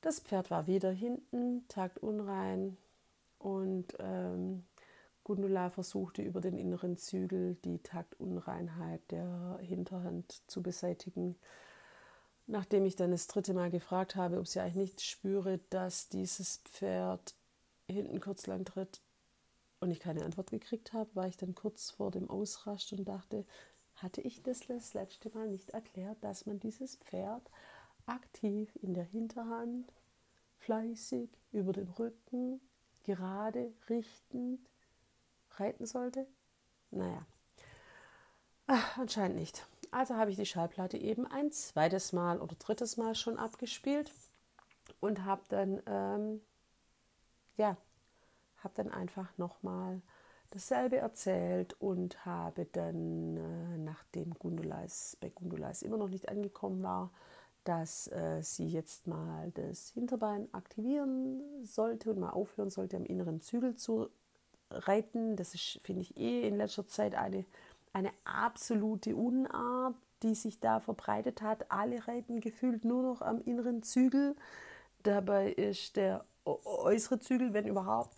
Das 0.00 0.20
Pferd 0.20 0.50
war 0.50 0.66
wieder 0.66 0.90
hinten, 0.90 1.66
taktunrein 1.68 2.76
und 3.38 3.94
ähm, 3.98 4.64
Gundula 5.30 5.70
versuchte 5.70 6.22
über 6.22 6.40
den 6.40 6.58
inneren 6.58 6.96
Zügel 6.96 7.54
die 7.64 7.78
Taktunreinheit 7.78 9.00
der 9.12 9.60
Hinterhand 9.62 10.42
zu 10.50 10.60
beseitigen. 10.60 11.36
Nachdem 12.48 12.84
ich 12.84 12.96
dann 12.96 13.12
das 13.12 13.28
dritte 13.28 13.54
Mal 13.54 13.70
gefragt 13.70 14.16
habe, 14.16 14.40
ob 14.40 14.48
sie 14.48 14.58
eigentlich 14.58 14.74
nicht 14.74 15.02
spüre, 15.02 15.60
dass 15.70 16.08
dieses 16.08 16.56
Pferd 16.64 17.36
hinten 17.88 18.18
kurz 18.18 18.48
lang 18.48 18.64
tritt 18.64 19.02
und 19.78 19.92
ich 19.92 20.00
keine 20.00 20.24
Antwort 20.24 20.50
gekriegt 20.50 20.92
habe, 20.92 21.14
war 21.14 21.28
ich 21.28 21.36
dann 21.36 21.54
kurz 21.54 21.92
vor 21.92 22.10
dem 22.10 22.28
Ausrast 22.28 22.92
und 22.92 23.04
dachte, 23.04 23.46
hatte 23.94 24.22
ich 24.22 24.42
das 24.42 24.66
das 24.66 24.94
letzte 24.94 25.30
Mal 25.30 25.46
nicht 25.46 25.70
erklärt, 25.70 26.18
dass 26.24 26.46
man 26.46 26.58
dieses 26.58 26.96
Pferd 26.96 27.48
aktiv 28.06 28.76
in 28.82 28.94
der 28.94 29.04
Hinterhand, 29.04 29.92
fleißig 30.58 31.30
über 31.52 31.72
den 31.72 31.88
Rücken, 31.88 32.60
gerade, 33.04 33.72
richtend 33.88 34.69
reiten 35.60 35.86
sollte? 35.86 36.26
Naja, 36.90 37.26
Ach, 38.72 38.98
anscheinend 38.98 39.36
nicht. 39.36 39.66
Also 39.90 40.14
habe 40.14 40.30
ich 40.30 40.36
die 40.36 40.46
Schallplatte 40.46 40.96
eben 40.96 41.26
ein 41.26 41.50
zweites 41.50 42.12
Mal 42.12 42.40
oder 42.40 42.54
drittes 42.54 42.96
Mal 42.96 43.16
schon 43.16 43.36
abgespielt 43.36 44.12
und 45.00 45.24
habe 45.24 45.42
dann, 45.48 45.82
ähm, 45.86 46.40
ja, 47.56 47.76
habe 48.58 48.74
dann 48.76 48.92
einfach 48.92 49.36
nochmal 49.38 50.00
dasselbe 50.50 50.98
erzählt 50.98 51.72
und 51.80 52.24
habe 52.24 52.64
dann, 52.66 53.36
äh, 53.36 53.78
nachdem 53.78 54.34
Gundulais 54.34 55.16
bei 55.20 55.30
Gundulais 55.30 55.82
immer 55.82 55.96
noch 55.96 56.08
nicht 56.08 56.28
angekommen 56.28 56.84
war, 56.84 57.10
dass 57.64 58.06
äh, 58.12 58.40
sie 58.42 58.68
jetzt 58.68 59.08
mal 59.08 59.50
das 59.50 59.90
Hinterbein 59.90 60.48
aktivieren 60.54 61.42
sollte 61.64 62.10
und 62.10 62.20
mal 62.20 62.30
aufhören 62.30 62.70
sollte, 62.70 62.96
am 62.96 63.04
inneren 63.04 63.40
Zügel 63.40 63.74
zu 63.74 64.10
reiten. 64.70 65.36
Das 65.36 65.54
ist, 65.54 65.80
finde 65.82 66.02
ich, 66.02 66.16
eh 66.16 66.46
in 66.46 66.56
letzter 66.56 66.86
Zeit 66.86 67.14
eine, 67.14 67.44
eine 67.92 68.10
absolute 68.24 69.16
Unart, 69.16 69.94
die 70.22 70.34
sich 70.34 70.60
da 70.60 70.80
verbreitet 70.80 71.42
hat. 71.42 71.70
Alle 71.70 72.06
reiten 72.06 72.40
gefühlt 72.40 72.84
nur 72.84 73.02
noch 73.02 73.22
am 73.22 73.40
inneren 73.42 73.82
Zügel. 73.82 74.36
Dabei 75.02 75.52
ist 75.52 75.96
der 75.96 76.24
äußere 76.44 77.20
Zügel, 77.20 77.52
wenn 77.52 77.66
überhaupt, 77.66 78.14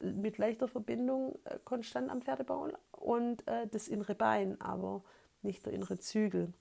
mit 0.00 0.38
leichter 0.38 0.66
Verbindung 0.66 1.38
äh, 1.44 1.58
konstant 1.64 2.10
am 2.10 2.22
Pferdebauen 2.22 2.72
und 2.90 3.46
äh, 3.46 3.68
das 3.68 3.86
innere 3.86 4.16
Bein, 4.16 4.60
aber 4.60 5.02
nicht 5.42 5.64
der 5.64 5.72
innere 5.72 5.98
Zügel. 5.98 6.52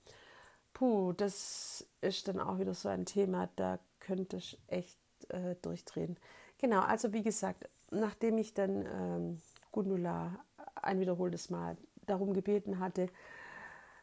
Puh, 0.74 1.14
das 1.14 1.88
ist 2.02 2.28
dann 2.28 2.40
auch 2.40 2.60
wieder 2.60 2.74
so 2.74 2.90
ein 2.90 3.06
Thema, 3.06 3.50
da 3.56 3.80
könnte 4.00 4.38
ich 4.38 4.60
echt 4.68 5.00
äh, 5.30 5.56
durchdrehen. 5.62 6.18
Genau, 6.60 6.82
also 6.82 7.14
wie 7.14 7.24
gesagt, 7.24 7.68
nachdem 7.92 8.38
ich 8.38 8.54
dann 8.54 8.86
ähm, 8.86 9.42
Gundula 9.72 10.44
ein 10.76 11.00
wiederholtes 11.00 11.50
Mal 11.50 11.78
darum 12.06 12.34
gebeten 12.34 12.80
hatte, 12.80 13.10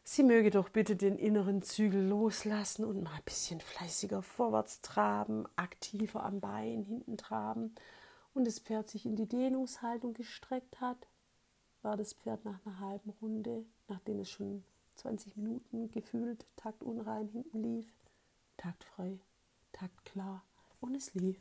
sie 0.04 0.22
möge 0.22 0.50
doch 0.50 0.68
bitte 0.68 0.96
den 0.96 1.18
inneren 1.18 1.62
Zügel 1.62 2.06
loslassen 2.06 2.84
und 2.84 3.02
mal 3.02 3.14
ein 3.14 3.24
bisschen 3.24 3.60
fleißiger 3.60 4.22
vorwärts 4.22 4.80
traben, 4.80 5.46
aktiver 5.56 6.24
am 6.24 6.40
Bein 6.40 6.82
hinten 6.84 7.16
traben. 7.16 7.74
Und 8.34 8.46
das 8.46 8.60
Pferd 8.60 8.88
sich 8.88 9.04
in 9.04 9.16
die 9.16 9.28
Dehnungshaltung 9.28 10.14
gestreckt 10.14 10.80
hat, 10.80 11.08
war 11.82 11.96
das 11.96 12.12
Pferd 12.12 12.44
nach 12.44 12.64
einer 12.64 12.80
halben 12.80 13.10
Runde, 13.22 13.64
nachdem 13.88 14.20
es 14.20 14.30
schon 14.30 14.64
20 14.96 15.36
Minuten 15.36 15.90
gefühlt 15.90 16.46
taktunrein 16.56 17.28
hinten 17.28 17.62
lief, 17.62 17.86
taktfrei, 18.56 19.18
taktklar. 19.72 20.44
Und 20.80 20.94
es 20.94 21.14
lief 21.14 21.40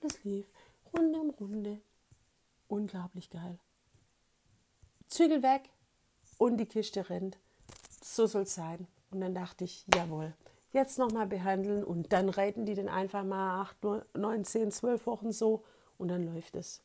und 0.00 0.12
es 0.12 0.24
lief 0.24 0.46
Runde 0.96 1.20
um 1.20 1.30
Runde. 1.30 1.80
Unglaublich 2.68 3.30
geil. 3.30 3.58
Zügel 5.08 5.42
weg 5.42 5.70
und 6.36 6.58
die 6.58 6.66
Kiste 6.66 7.08
rennt. 7.08 7.38
So 8.02 8.26
soll 8.26 8.42
es 8.42 8.54
sein. 8.54 8.86
Und 9.10 9.20
dann 9.20 9.34
dachte 9.34 9.64
ich, 9.64 9.86
jawohl, 9.94 10.34
jetzt 10.72 10.98
nochmal 10.98 11.26
behandeln 11.26 11.82
und 11.82 12.12
dann 12.12 12.28
reiten 12.28 12.66
die 12.66 12.74
den 12.74 12.88
einfach 12.88 13.24
mal 13.24 13.62
8, 13.62 13.76
9, 14.14 14.44
10, 14.44 14.70
12 14.70 15.06
Wochen 15.06 15.32
so 15.32 15.64
und 15.96 16.08
dann 16.08 16.26
läuft 16.26 16.56
es. 16.56 16.82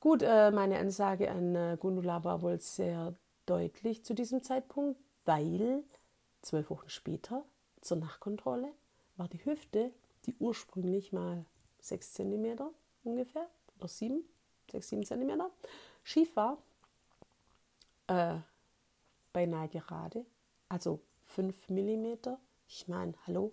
Gut, 0.00 0.22
äh, 0.22 0.50
meine 0.50 0.78
Ansage 0.78 1.30
an 1.30 1.54
äh, 1.54 1.76
Gundula 1.80 2.22
war 2.22 2.42
wohl 2.42 2.60
sehr 2.60 3.14
deutlich 3.46 4.04
zu 4.04 4.14
diesem 4.14 4.42
Zeitpunkt, 4.42 5.00
weil 5.24 5.82
zwölf 6.42 6.70
Wochen 6.70 6.90
später 6.90 7.44
zur 7.80 7.96
Nachkontrolle 7.96 8.72
war 9.16 9.28
die 9.28 9.44
Hüfte, 9.44 9.90
die 10.26 10.36
ursprünglich 10.38 11.12
mal 11.12 11.44
sechs 11.80 12.12
Zentimeter 12.12 12.70
ungefähr 13.06 13.48
oder 13.78 13.88
sieben, 13.88 14.24
sechs, 14.70 14.88
sieben 14.88 15.04
Zentimeter 15.04 15.50
schief 16.02 16.34
war, 16.36 16.58
äh, 18.06 18.38
beinahe 19.32 19.68
gerade, 19.68 20.24
also 20.68 21.00
fünf 21.24 21.68
Millimeter. 21.68 22.38
Ich 22.68 22.88
meine, 22.88 23.14
hallo, 23.26 23.52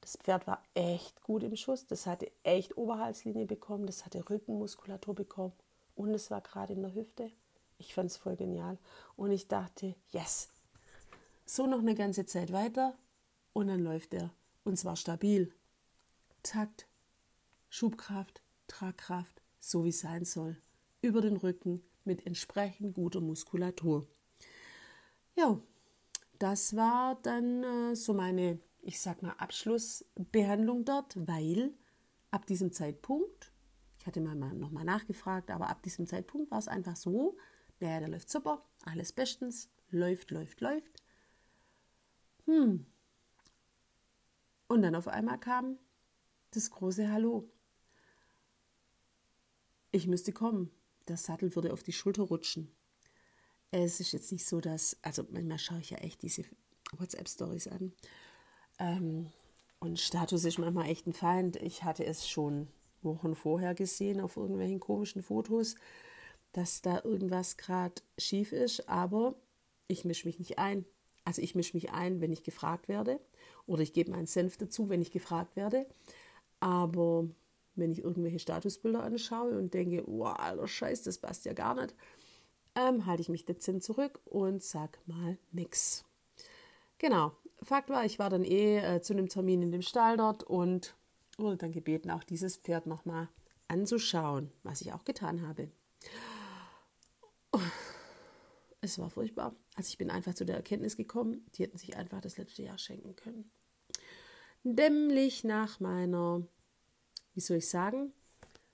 das 0.00 0.16
Pferd 0.16 0.46
war 0.46 0.62
echt 0.74 1.22
gut 1.22 1.42
im 1.42 1.56
Schuss, 1.56 1.86
das 1.86 2.06
hatte 2.06 2.30
echt 2.42 2.76
Oberhalslinie 2.76 3.46
bekommen, 3.46 3.86
das 3.86 4.04
hatte 4.04 4.28
Rückenmuskulatur 4.28 5.14
bekommen 5.14 5.54
und 5.94 6.10
es 6.10 6.30
war 6.30 6.40
gerade 6.40 6.74
in 6.74 6.82
der 6.82 6.94
Hüfte. 6.94 7.30
Ich 7.78 7.94
fand 7.94 8.10
es 8.10 8.16
voll 8.16 8.36
genial 8.36 8.78
und 9.16 9.30
ich 9.30 9.48
dachte, 9.48 9.94
yes, 10.10 10.50
so 11.46 11.66
noch 11.66 11.80
eine 11.80 11.94
ganze 11.94 12.26
Zeit 12.26 12.52
weiter 12.52 12.96
und 13.52 13.68
dann 13.68 13.82
läuft 13.82 14.14
er 14.14 14.30
und 14.64 14.78
zwar 14.78 14.96
stabil. 14.96 15.52
Takt, 16.42 16.86
Schubkraft, 17.70 18.42
Tragkraft, 18.66 19.42
so 19.58 19.84
wie 19.84 19.90
es 19.90 20.00
sein 20.00 20.24
soll. 20.24 20.56
Über 21.02 21.20
den 21.20 21.36
Rücken 21.36 21.82
mit 22.04 22.26
entsprechend 22.26 22.94
guter 22.94 23.20
Muskulatur. 23.20 24.06
Ja, 25.36 25.60
das 26.38 26.76
war 26.76 27.16
dann 27.22 27.64
äh, 27.64 27.96
so 27.96 28.14
meine, 28.14 28.60
ich 28.82 29.00
sag 29.00 29.22
mal, 29.22 29.32
Abschlussbehandlung 29.32 30.84
dort, 30.84 31.16
weil 31.26 31.72
ab 32.30 32.46
diesem 32.46 32.72
Zeitpunkt, 32.72 33.52
ich 33.98 34.06
hatte 34.06 34.20
mal 34.20 34.34
nochmal 34.34 34.84
nachgefragt, 34.84 35.50
aber 35.50 35.68
ab 35.68 35.82
diesem 35.82 36.06
Zeitpunkt 36.06 36.50
war 36.50 36.58
es 36.58 36.68
einfach 36.68 36.96
so, 36.96 37.36
naja, 37.80 38.00
der 38.00 38.08
läuft 38.08 38.30
super, 38.30 38.64
alles 38.84 39.12
bestens, 39.12 39.70
läuft, 39.90 40.30
läuft, 40.30 40.60
läuft. 40.60 41.02
Hm. 42.46 42.86
Und 44.68 44.82
dann 44.82 44.94
auf 44.94 45.08
einmal 45.08 45.38
kam 45.38 45.78
das 46.50 46.70
große 46.70 47.10
Hallo. 47.10 47.48
Ich 49.94 50.08
müsste 50.08 50.32
kommen. 50.32 50.72
Der 51.06 51.16
Sattel 51.16 51.54
würde 51.54 51.72
auf 51.72 51.84
die 51.84 51.92
Schulter 51.92 52.24
rutschen. 52.24 52.68
Es 53.70 54.00
ist 54.00 54.10
jetzt 54.10 54.32
nicht 54.32 54.44
so, 54.44 54.60
dass, 54.60 54.96
also 55.02 55.24
manchmal 55.30 55.60
schaue 55.60 55.78
ich 55.78 55.90
ja 55.90 55.98
echt 55.98 56.22
diese 56.22 56.42
WhatsApp-Stories 56.98 57.68
an. 57.68 57.92
Ähm, 58.80 59.30
und 59.78 60.00
Status 60.00 60.42
ist 60.42 60.58
manchmal 60.58 60.88
echt 60.88 61.06
ein 61.06 61.12
Feind. 61.12 61.54
Ich 61.62 61.84
hatte 61.84 62.04
es 62.04 62.28
schon 62.28 62.66
Wochen 63.02 63.36
vorher 63.36 63.72
gesehen 63.76 64.20
auf 64.20 64.36
irgendwelchen 64.36 64.80
komischen 64.80 65.22
Fotos, 65.22 65.76
dass 66.50 66.82
da 66.82 67.00
irgendwas 67.04 67.56
gerade 67.56 68.02
schief 68.18 68.50
ist, 68.50 68.88
aber 68.88 69.36
ich 69.86 70.04
mische 70.04 70.26
mich 70.26 70.40
nicht 70.40 70.58
ein. 70.58 70.84
Also 71.24 71.40
ich 71.40 71.54
mische 71.54 71.76
mich 71.76 71.92
ein, 71.92 72.20
wenn 72.20 72.32
ich 72.32 72.42
gefragt 72.42 72.88
werde 72.88 73.20
oder 73.66 73.82
ich 73.82 73.92
gebe 73.92 74.10
meinen 74.10 74.26
Senf 74.26 74.56
dazu, 74.56 74.88
wenn 74.88 75.02
ich 75.02 75.12
gefragt 75.12 75.54
werde. 75.54 75.86
Aber 76.58 77.28
wenn 77.76 77.92
ich 77.92 78.02
irgendwelche 78.02 78.38
Statusbilder 78.38 79.02
anschaue 79.02 79.58
und 79.58 79.74
denke, 79.74 80.02
wow, 80.06 80.36
alter 80.38 80.68
Scheiß, 80.68 81.02
das 81.02 81.18
passt 81.18 81.44
ja 81.44 81.52
gar 81.52 81.74
nicht, 81.74 81.94
ähm, 82.74 83.06
halte 83.06 83.22
ich 83.22 83.28
mich 83.28 83.44
dezent 83.44 83.82
zurück 83.82 84.20
und 84.24 84.62
sag 84.62 84.98
mal 85.06 85.38
nix. 85.52 86.04
Genau. 86.98 87.32
Fakt 87.62 87.88
war, 87.88 88.04
ich 88.04 88.18
war 88.18 88.30
dann 88.30 88.44
eh 88.44 88.78
äh, 88.78 89.00
zu 89.00 89.14
einem 89.14 89.28
Termin 89.28 89.62
in 89.62 89.72
dem 89.72 89.82
Stall 89.82 90.16
dort 90.16 90.42
und 90.42 90.94
wurde 91.38 91.56
dann 91.56 91.72
gebeten, 91.72 92.10
auch 92.10 92.24
dieses 92.24 92.56
Pferd 92.56 92.86
nochmal 92.86 93.28
anzuschauen, 93.68 94.50
was 94.62 94.80
ich 94.80 94.92
auch 94.92 95.04
getan 95.04 95.46
habe. 95.46 95.70
Es 98.80 98.98
war 98.98 99.08
furchtbar. 99.08 99.56
Also 99.76 99.88
ich 99.88 99.98
bin 99.98 100.10
einfach 100.10 100.34
zu 100.34 100.44
der 100.44 100.56
Erkenntnis 100.56 100.96
gekommen, 100.96 101.46
die 101.54 101.62
hätten 101.62 101.78
sich 101.78 101.96
einfach 101.96 102.20
das 102.20 102.36
letzte 102.36 102.62
Jahr 102.62 102.76
schenken 102.76 103.16
können. 103.16 103.50
Dämlich 104.62 105.44
nach 105.44 105.80
meiner, 105.80 106.46
wie 107.34 107.40
soll 107.40 107.58
ich 107.58 107.68
sagen, 107.68 108.12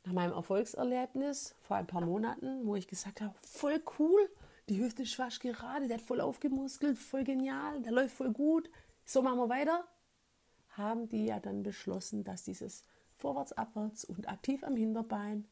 nach 0.05 0.13
meinem 0.13 0.33
Erfolgserlebnis 0.33 1.55
vor 1.61 1.77
ein 1.77 1.87
paar 1.87 2.01
Monaten, 2.01 2.67
wo 2.67 2.77
ich 2.77 2.89
gesagt 2.89 3.21
habe, 3.21 3.35
voll 3.39 3.83
cool, 3.99 4.31
die 4.69 4.81
Hüfte 4.81 5.03
ist 5.03 5.17
gerade, 5.17 5.89
der 5.89 5.99
hat 5.99 6.03
voll 6.05 6.21
aufgemuskelt, 6.21 6.99
voll 6.99 7.25
genial, 7.25 7.83
der 7.83 7.93
läuft 7.93 8.17
voll 8.17 8.33
gut, 8.33 8.71
so 9.05 9.23
machen 9.23 9.39
wir 9.39 9.49
weiter, 9.49 9.85
haben 10.71 11.09
die 11.09 11.27
ja 11.27 11.41
dann 11.41 11.63
beschlossen, 11.63 12.25
dass 12.25 12.45
dieses 12.45 12.85
vorwärts, 13.17 13.53
abwärts 13.53 14.05
und 14.05 14.29
aktiv 14.29 14.65
am 14.65 14.77
Hinterbein 14.77 15.47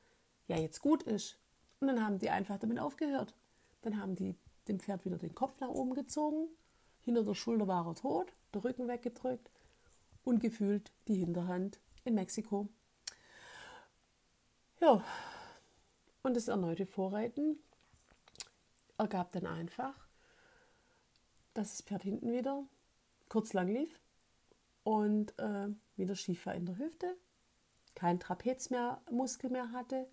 ja 0.46 0.56
jetzt 0.56 0.80
gut 0.80 1.02
ist. 1.02 1.38
Und 1.80 1.88
dann 1.88 2.04
haben 2.04 2.18
die 2.18 2.30
einfach 2.30 2.58
damit 2.58 2.78
aufgehört. 2.78 3.34
Dann 3.82 4.00
haben 4.00 4.16
die 4.16 4.36
dem 4.68 4.80
Pferd 4.80 5.04
wieder 5.04 5.18
den 5.18 5.34
Kopf 5.34 5.60
nach 5.60 5.68
oben 5.68 5.94
gezogen, 5.94 6.48
hinter 7.00 7.24
der 7.24 7.34
Schulter 7.34 7.66
war 7.66 7.86
er 7.86 7.94
tot, 7.94 8.32
der 8.52 8.64
Rücken 8.64 8.86
weggedrückt 8.86 9.50
und 10.24 10.40
gefühlt 10.40 10.92
die 11.06 11.16
Hinterhand 11.16 11.80
in 12.04 12.14
Mexiko. 12.14 12.68
Ja, 14.80 15.02
und 16.22 16.36
das 16.36 16.48
erneute 16.48 16.86
Vorreiten 16.86 17.58
ergab 18.96 19.32
dann 19.32 19.46
einfach, 19.46 19.94
dass 21.54 21.70
das 21.70 21.82
Pferd 21.82 22.02
hinten 22.02 22.32
wieder 22.32 22.64
kurz 23.28 23.52
lang 23.52 23.68
lief 23.68 24.00
und 24.84 25.36
äh, 25.38 25.68
wieder 25.96 26.14
schief 26.14 26.46
war 26.46 26.54
in 26.54 26.66
der 26.66 26.78
Hüfte, 26.78 27.16
kein 27.94 28.20
Trapezmuskel 28.20 29.50
mehr 29.50 29.72
hatte, 29.72 30.06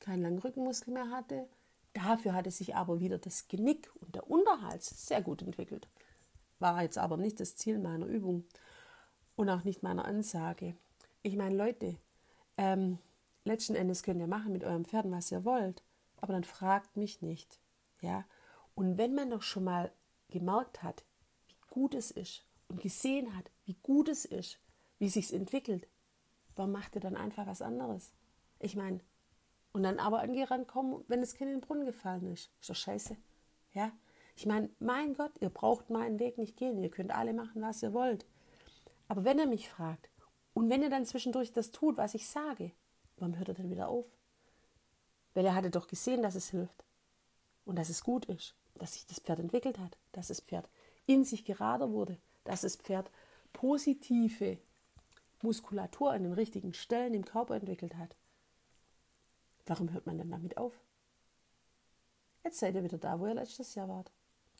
keinen 0.00 0.22
langen 0.22 0.38
Rückenmuskel 0.40 0.92
mehr 0.92 1.10
hatte. 1.10 1.48
Dafür 1.92 2.34
hatte 2.34 2.50
sich 2.50 2.74
aber 2.74 3.00
wieder 3.00 3.18
das 3.18 3.46
Genick 3.48 3.90
und 4.00 4.14
der 4.14 4.28
Unterhals 4.28 5.06
sehr 5.06 5.22
gut 5.22 5.42
entwickelt. 5.42 5.88
War 6.58 6.82
jetzt 6.82 6.98
aber 6.98 7.16
nicht 7.16 7.38
das 7.38 7.56
Ziel 7.56 7.78
meiner 7.78 8.06
Übung 8.06 8.44
und 9.36 9.48
auch 9.48 9.64
nicht 9.64 9.82
meiner 9.82 10.04
Ansage. 10.04 10.76
Ich 11.22 11.36
meine, 11.36 11.56
Leute, 11.56 11.96
ähm, 12.56 12.98
letzten 13.44 13.74
Endes 13.74 14.02
könnt 14.02 14.20
ihr 14.20 14.26
machen 14.26 14.52
mit 14.52 14.64
eurem 14.64 14.84
Pferden, 14.84 15.12
was 15.12 15.30
ihr 15.32 15.44
wollt, 15.44 15.82
aber 16.20 16.32
dann 16.32 16.44
fragt 16.44 16.96
mich 16.96 17.22
nicht. 17.22 17.58
Ja? 18.00 18.24
Und 18.74 18.98
wenn 18.98 19.14
man 19.14 19.30
doch 19.30 19.42
schon 19.42 19.64
mal 19.64 19.92
gemerkt 20.28 20.82
hat, 20.82 21.04
wie 21.48 21.56
gut 21.70 21.94
es 21.94 22.10
ist 22.10 22.44
und 22.68 22.80
gesehen 22.80 23.36
hat, 23.36 23.50
wie 23.64 23.76
gut 23.82 24.08
es 24.08 24.24
ist, 24.24 24.58
wie 24.98 25.06
es 25.06 25.14
sich 25.14 25.32
entwickelt, 25.32 25.86
warum 26.56 26.72
macht 26.72 26.94
ihr 26.94 27.00
dann 27.00 27.16
einfach 27.16 27.46
was 27.46 27.62
anderes? 27.62 28.12
Ich 28.58 28.76
meine, 28.76 29.00
und 29.72 29.82
dann 29.82 29.98
aber 29.98 30.20
angerannt 30.20 30.68
kommen, 30.68 31.04
wenn 31.08 31.20
das 31.20 31.34
Kind 31.34 31.50
in 31.50 31.56
den 31.56 31.60
Brunnen 31.60 31.84
gefallen 31.84 32.26
ist. 32.32 32.50
Ist 32.60 32.70
doch 32.70 32.74
scheiße. 32.74 33.16
Ja? 33.72 33.92
Ich 34.36 34.46
meine, 34.46 34.70
mein 34.78 35.14
Gott, 35.14 35.32
ihr 35.40 35.50
braucht 35.50 35.90
meinen 35.90 36.18
Weg 36.18 36.38
nicht 36.38 36.56
gehen. 36.56 36.82
Ihr 36.82 36.90
könnt 36.90 37.12
alle 37.12 37.32
machen, 37.32 37.62
was 37.62 37.82
ihr 37.82 37.92
wollt. 37.92 38.26
Aber 39.08 39.24
wenn 39.24 39.38
er 39.38 39.46
mich 39.46 39.68
fragt 39.68 40.08
und 40.54 40.70
wenn 40.70 40.82
ihr 40.82 40.90
dann 40.90 41.06
zwischendurch 41.06 41.52
das 41.52 41.70
tut, 41.70 41.96
was 41.96 42.14
ich 42.14 42.28
sage, 42.28 42.72
Warum 43.20 43.36
hört 43.36 43.48
er 43.48 43.54
denn 43.54 43.70
wieder 43.70 43.88
auf? 43.88 44.06
Weil 45.34 45.46
er 45.46 45.54
hatte 45.54 45.70
doch 45.70 45.86
gesehen, 45.86 46.22
dass 46.22 46.34
es 46.34 46.50
hilft 46.50 46.84
und 47.64 47.76
dass 47.76 47.88
es 47.88 48.02
gut 48.02 48.24
ist, 48.24 48.56
dass 48.74 48.94
sich 48.94 49.06
das 49.06 49.20
Pferd 49.20 49.38
entwickelt 49.38 49.78
hat, 49.78 49.96
dass 50.12 50.28
das 50.28 50.40
Pferd 50.40 50.68
in 51.06 51.24
sich 51.24 51.44
gerader 51.44 51.90
wurde, 51.92 52.18
dass 52.44 52.62
das 52.62 52.76
Pferd 52.76 53.10
positive 53.52 54.58
Muskulatur 55.42 56.12
an 56.12 56.24
den 56.24 56.32
richtigen 56.32 56.74
Stellen 56.74 57.14
im 57.14 57.24
Körper 57.24 57.54
entwickelt 57.54 57.96
hat. 57.96 58.16
Warum 59.66 59.92
hört 59.92 60.06
man 60.06 60.18
denn 60.18 60.30
damit 60.30 60.56
auf? 60.56 60.72
Jetzt 62.42 62.58
seid 62.58 62.74
ihr 62.74 62.82
wieder 62.82 62.98
da, 62.98 63.20
wo 63.20 63.26
ihr 63.26 63.34
letztes 63.34 63.74
Jahr 63.74 63.88
wart. 63.88 64.10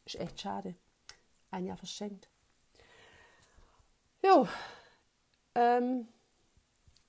Ist 0.05 0.17
echt 0.17 0.41
schade. 0.41 0.75
Ein 1.51 1.67
Jahr 1.67 1.79
verschenkt. 1.79 2.29
Jo, 4.23 4.47
ähm, 5.55 6.07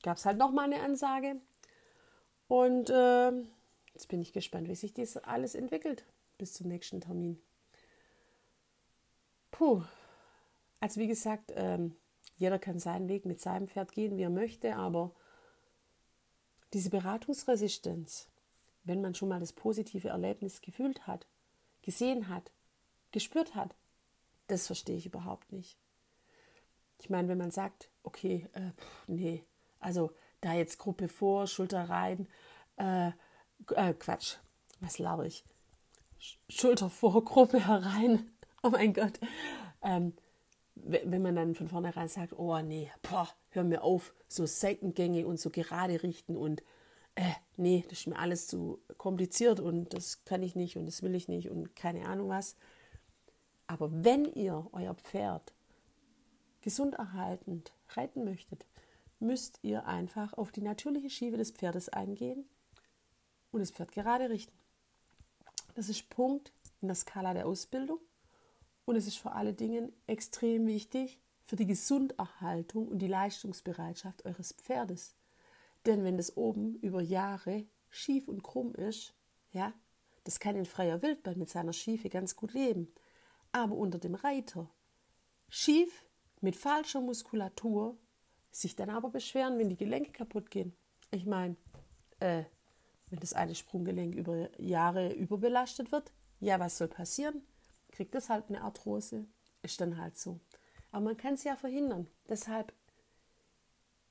gab 0.03 0.17
es 0.17 0.25
halt 0.25 0.37
nochmal 0.37 0.65
eine 0.65 0.81
Ansage. 0.81 1.39
Und 2.47 2.89
äh, 2.89 3.31
jetzt 3.93 4.07
bin 4.07 4.21
ich 4.21 4.33
gespannt, 4.33 4.67
wie 4.67 4.75
sich 4.75 4.93
das 4.93 5.17
alles 5.17 5.55
entwickelt 5.55 6.05
bis 6.37 6.53
zum 6.53 6.67
nächsten 6.67 7.01
Termin. 7.01 7.41
Puh. 9.51 9.83
Also 10.79 10.99
wie 10.99 11.07
gesagt, 11.07 11.53
ähm, 11.55 11.95
jeder 12.37 12.57
kann 12.57 12.79
seinen 12.79 13.07
Weg 13.07 13.25
mit 13.25 13.39
seinem 13.39 13.67
Pferd 13.67 13.91
gehen, 13.91 14.17
wie 14.17 14.23
er 14.23 14.31
möchte, 14.31 14.75
aber 14.75 15.11
diese 16.73 16.89
Beratungsresistenz, 16.89 18.27
wenn 18.83 19.01
man 19.01 19.13
schon 19.13 19.29
mal 19.29 19.39
das 19.39 19.53
positive 19.53 20.07
Erlebnis 20.07 20.61
gefühlt 20.61 21.05
hat, 21.05 21.27
gesehen 21.83 22.29
hat, 22.29 22.51
gespürt 23.11 23.53
hat, 23.53 23.75
das 24.47 24.65
verstehe 24.65 24.97
ich 24.97 25.05
überhaupt 25.05 25.51
nicht. 25.51 25.77
Ich 26.99 27.09
meine, 27.09 27.27
wenn 27.27 27.37
man 27.37 27.51
sagt, 27.51 27.89
okay, 28.03 28.47
äh, 28.53 28.71
nee, 29.07 29.43
also 29.81 30.11
da 30.41 30.53
jetzt 30.53 30.77
Gruppe 30.77 31.07
vor, 31.07 31.47
Schulter 31.47 31.89
rein, 31.89 32.27
äh, 32.77 33.09
äh, 33.75 33.93
Quatsch, 33.93 34.37
was 34.79 34.99
laber 34.99 35.25
ich? 35.25 35.43
Schulter 36.49 36.89
vor, 36.89 37.23
Gruppe 37.25 37.65
herein. 37.65 38.31
Oh 38.63 38.69
mein 38.69 38.93
Gott. 38.93 39.19
Ähm, 39.81 40.13
wenn 40.75 41.21
man 41.21 41.35
dann 41.35 41.55
von 41.55 41.67
vornherein 41.67 42.07
sagt, 42.07 42.33
oh 42.37 42.59
nee, 42.59 42.89
boah, 43.03 43.27
hör 43.49 43.63
mir 43.63 43.83
auf, 43.83 44.13
so 44.27 44.45
Seitengänge 44.45 45.27
und 45.27 45.39
so 45.39 45.49
gerade 45.49 46.01
richten 46.01 46.35
und 46.35 46.63
äh, 47.15 47.33
nee, 47.57 47.83
das 47.89 47.99
ist 47.99 48.07
mir 48.07 48.17
alles 48.17 48.47
zu 48.47 48.79
kompliziert 48.97 49.59
und 49.59 49.93
das 49.93 50.23
kann 50.23 50.43
ich 50.43 50.55
nicht 50.55 50.77
und 50.77 50.85
das 50.85 51.03
will 51.03 51.13
ich 51.13 51.27
nicht 51.27 51.49
und 51.49 51.75
keine 51.75 52.07
Ahnung 52.07 52.29
was. 52.29 52.55
Aber 53.67 53.89
wenn 53.91 54.25
ihr 54.25 54.67
euer 54.71 54.95
Pferd 54.95 55.53
gesund 56.61 56.95
erhaltend 56.95 57.73
reiten 57.89 58.23
möchtet, 58.23 58.65
müsst 59.21 59.59
ihr 59.61 59.85
einfach 59.85 60.33
auf 60.33 60.51
die 60.51 60.61
natürliche 60.61 61.09
Schiefe 61.09 61.37
des 61.37 61.51
Pferdes 61.51 61.89
eingehen 61.89 62.45
und 63.51 63.59
das 63.59 63.71
Pferd 63.71 63.91
gerade 63.91 64.29
richten. 64.29 64.57
Das 65.75 65.89
ist 65.89 66.09
Punkt 66.09 66.51
in 66.81 66.87
der 66.87 66.95
Skala 66.95 67.33
der 67.33 67.47
Ausbildung 67.47 67.99
und 68.85 68.95
es 68.95 69.07
ist 69.07 69.17
vor 69.17 69.35
allen 69.35 69.55
Dingen 69.55 69.93
extrem 70.07 70.67
wichtig 70.67 71.19
für 71.43 71.55
die 71.55 71.67
Gesunderhaltung 71.67 72.87
und 72.87 72.99
die 72.99 73.07
Leistungsbereitschaft 73.07 74.25
eures 74.25 74.53
Pferdes. 74.53 75.15
Denn 75.85 76.03
wenn 76.03 76.17
das 76.17 76.37
oben 76.37 76.75
über 76.75 77.01
Jahre 77.01 77.65
schief 77.89 78.27
und 78.27 78.43
krumm 78.43 78.73
ist, 78.75 79.13
ja, 79.51 79.73
das 80.23 80.39
kann 80.39 80.55
ein 80.55 80.65
freier 80.65 81.01
Wildbahn 81.01 81.37
mit 81.37 81.49
seiner 81.49 81.73
Schiefe 81.73 82.09
ganz 82.09 82.35
gut 82.35 82.53
leben. 82.53 82.93
Aber 83.51 83.75
unter 83.75 83.99
dem 83.99 84.15
Reiter 84.15 84.69
schief 85.49 86.05
mit 86.39 86.55
falscher 86.55 87.01
Muskulatur 87.01 87.97
sich 88.51 88.75
dann 88.75 88.89
aber 88.89 89.09
beschweren, 89.09 89.57
wenn 89.57 89.69
die 89.69 89.77
Gelenke 89.77 90.11
kaputt 90.11 90.51
gehen. 90.51 90.75
Ich 91.09 91.25
meine, 91.25 91.55
äh, 92.19 92.43
wenn 93.09 93.19
das 93.19 93.33
eine 93.33 93.55
Sprunggelenk 93.55 94.15
über 94.15 94.49
Jahre 94.59 95.13
überbelastet 95.13 95.91
wird, 95.91 96.11
ja, 96.39 96.59
was 96.59 96.77
soll 96.77 96.87
passieren? 96.87 97.41
Kriegt 97.91 98.15
es 98.15 98.29
halt 98.29 98.45
eine 98.49 98.61
Arthrose. 98.61 99.25
Ist 99.61 99.79
dann 99.79 99.97
halt 99.97 100.17
so. 100.17 100.39
Aber 100.91 101.05
man 101.05 101.17
kann 101.17 101.35
es 101.35 101.43
ja 101.43 101.55
verhindern. 101.55 102.07
Deshalb 102.27 102.73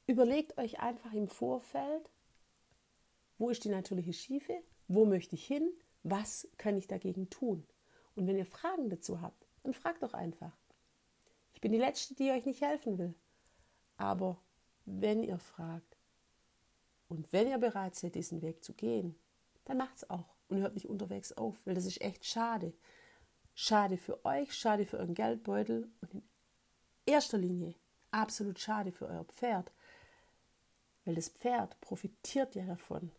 überlegt 0.07 0.59
euch 0.59 0.81
einfach 0.81 1.12
im 1.12 1.29
Vorfeld, 1.29 2.11
wo 3.38 3.50
ist 3.50 3.64
die 3.64 3.68
natürliche 3.68 4.12
Schiefe, 4.12 4.62
wo 4.87 5.05
möchte 5.05 5.35
ich 5.35 5.46
hin, 5.46 5.72
was 6.03 6.48
kann 6.57 6.76
ich 6.76 6.87
dagegen 6.87 7.31
tun. 7.31 7.66
Und 8.14 8.26
wenn 8.26 8.38
ihr 8.38 8.46
Fragen 8.46 8.90
dazu 8.90 9.20
habt, 9.20 9.46
dann 9.62 9.72
fragt 9.72 10.03
doch 10.03 10.14
einfach. 10.14 10.57
Ich 11.55 11.61
bin 11.61 11.72
die 11.72 11.79
Letzte, 11.79 12.14
die 12.14 12.31
euch 12.31 12.46
nicht 12.46 12.62
helfen 12.62 12.98
will. 12.98 13.14
Aber 14.01 14.39
wenn 14.87 15.23
ihr 15.23 15.39
fragt, 15.39 15.99
und 17.09 17.31
wenn 17.35 17.49
ihr 17.49 17.59
bereit 17.59 17.95
seid, 17.95 18.15
diesen 18.15 18.41
Weg 18.41 18.65
zu 18.65 18.73
gehen, 18.73 19.15
dann 19.67 19.77
macht 19.77 19.97
es 19.97 20.09
auch 20.09 20.37
und 20.49 20.63
hört 20.63 20.75
nicht 20.75 20.89
unterwegs 20.89 21.33
auf, 21.33 21.61
weil 21.67 21.75
das 21.75 21.85
ist 21.85 22.01
echt 22.01 22.25
schade. 22.25 22.73
Schade 23.53 23.99
für 23.99 24.25
euch, 24.25 24.55
schade 24.55 24.87
für 24.87 24.97
euren 24.97 25.13
Geldbeutel 25.13 25.91
und 26.01 26.15
in 26.15 26.23
erster 27.05 27.37
Linie 27.37 27.75
absolut 28.11 28.59
schade 28.59 28.91
für 28.91 29.07
euer 29.07 29.25
Pferd, 29.25 29.71
weil 31.05 31.15
das 31.15 31.29
Pferd 31.29 31.79
profitiert 31.83 32.55
ja 32.55 32.65
davon. 32.65 33.11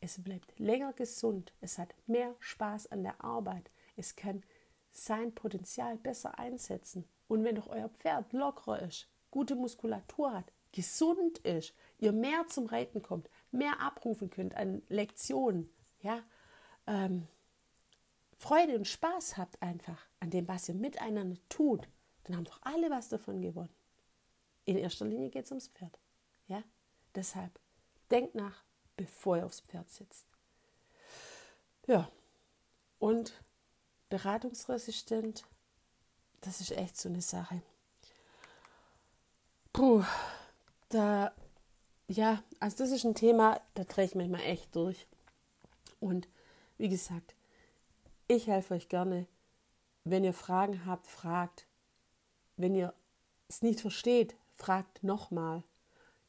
Es 0.00 0.22
bleibt 0.22 0.58
länger 0.58 0.94
gesund, 0.94 1.52
es 1.60 1.78
hat 1.78 1.94
mehr 2.06 2.34
Spaß 2.38 2.86
an 2.86 3.02
der 3.02 3.22
Arbeit, 3.22 3.70
es 3.96 4.16
kann 4.16 4.44
sein 4.92 5.34
Potenzial 5.34 5.98
besser 5.98 6.38
einsetzen. 6.38 7.06
Und 7.28 7.44
wenn 7.44 7.56
doch 7.56 7.66
euer 7.66 7.90
Pferd 7.90 8.32
lockerer 8.32 8.80
ist, 8.80 9.08
gute 9.34 9.56
Muskulatur 9.56 10.32
hat, 10.32 10.52
gesund 10.70 11.38
ist, 11.38 11.74
ihr 11.98 12.12
mehr 12.12 12.46
zum 12.46 12.66
Reiten 12.66 13.02
kommt, 13.02 13.28
mehr 13.50 13.80
abrufen 13.80 14.30
könnt 14.30 14.54
an 14.54 14.80
Lektionen, 14.88 15.68
ja, 16.02 16.22
ähm, 16.86 17.26
Freude 18.38 18.76
und 18.76 18.86
Spaß 18.86 19.36
habt 19.36 19.60
einfach 19.60 20.06
an 20.20 20.30
dem, 20.30 20.46
was 20.46 20.68
ihr 20.68 20.76
miteinander 20.76 21.36
tut, 21.48 21.88
dann 22.22 22.36
haben 22.36 22.44
doch 22.44 22.60
alle 22.62 22.90
was 22.90 23.08
davon 23.08 23.42
gewonnen. 23.42 23.74
In 24.66 24.78
erster 24.78 25.04
Linie 25.04 25.30
geht 25.30 25.46
es 25.46 25.50
ums 25.50 25.66
Pferd. 25.66 25.98
Ja? 26.46 26.62
Deshalb 27.16 27.58
denkt 28.12 28.36
nach, 28.36 28.62
bevor 28.96 29.38
ihr 29.38 29.46
aufs 29.46 29.62
Pferd 29.62 29.90
sitzt. 29.90 30.26
Ja, 31.88 32.08
und 33.00 33.42
beratungsresistent, 34.10 35.44
das 36.40 36.60
ist 36.60 36.70
echt 36.70 36.96
so 36.96 37.08
eine 37.08 37.20
Sache. 37.20 37.62
Puh, 39.74 40.04
da, 40.88 41.32
ja, 42.06 42.44
also 42.60 42.76
das 42.78 42.92
ist 42.92 43.04
ein 43.04 43.16
Thema, 43.16 43.60
da 43.74 43.82
drehe 43.82 44.04
ich 44.04 44.14
manchmal 44.14 44.42
echt 44.42 44.76
durch. 44.76 45.08
Und 45.98 46.28
wie 46.78 46.88
gesagt, 46.88 47.34
ich 48.28 48.46
helfe 48.46 48.74
euch 48.74 48.88
gerne. 48.88 49.26
Wenn 50.04 50.22
ihr 50.22 50.32
Fragen 50.32 50.86
habt, 50.86 51.08
fragt. 51.08 51.66
Wenn 52.56 52.76
ihr 52.76 52.94
es 53.48 53.62
nicht 53.62 53.80
versteht, 53.80 54.36
fragt 54.54 55.02
nochmal. 55.02 55.64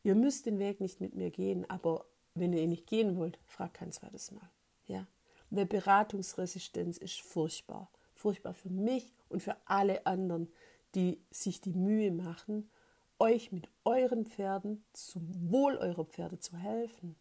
Ihr 0.02 0.16
müsst 0.16 0.48
den 0.48 0.58
Weg 0.58 0.82
nicht 0.82 1.00
mit 1.00 1.14
mir 1.14 1.30
gehen, 1.30 1.70
aber 1.70 2.04
wenn 2.34 2.52
ihr 2.52 2.64
ihn 2.64 2.72
nicht 2.72 2.88
gehen 2.88 3.16
wollt, 3.16 3.38
fragt 3.46 3.76
kein 3.76 3.92
zweites 3.92 4.32
Mal. 4.32 4.50
Ja? 4.88 5.06
Weil 5.52 5.68
Beratungsresistenz 5.68 6.98
ist 6.98 7.22
furchtbar. 7.22 7.92
Furchtbar 8.16 8.56
für 8.56 8.72
mich 8.72 9.14
und 9.30 9.44
für 9.44 9.56
alle 9.66 10.04
anderen, 10.08 10.52
die 10.96 11.22
sich 11.30 11.62
die 11.62 11.74
Mühe 11.74 12.12
machen 12.12 12.72
euch 13.20 13.52
mit 13.52 13.70
euren 13.84 14.26
Pferden 14.26 14.84
zum 14.94 15.52
Wohl 15.52 15.78
eurer 15.78 16.06
Pferde 16.06 16.40
zu 16.40 16.58
helfen. 16.58 17.16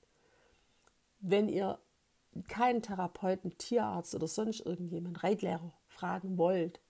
Wenn 1.20 1.48
ihr 1.48 1.78
keinen 2.48 2.82
Therapeuten, 2.82 3.56
Tierarzt 3.58 4.14
oder 4.14 4.26
sonst 4.26 4.60
irgendjemand, 4.60 5.22
Reitlehrer 5.22 5.72
fragen 5.86 6.36
wollt, 6.36 6.80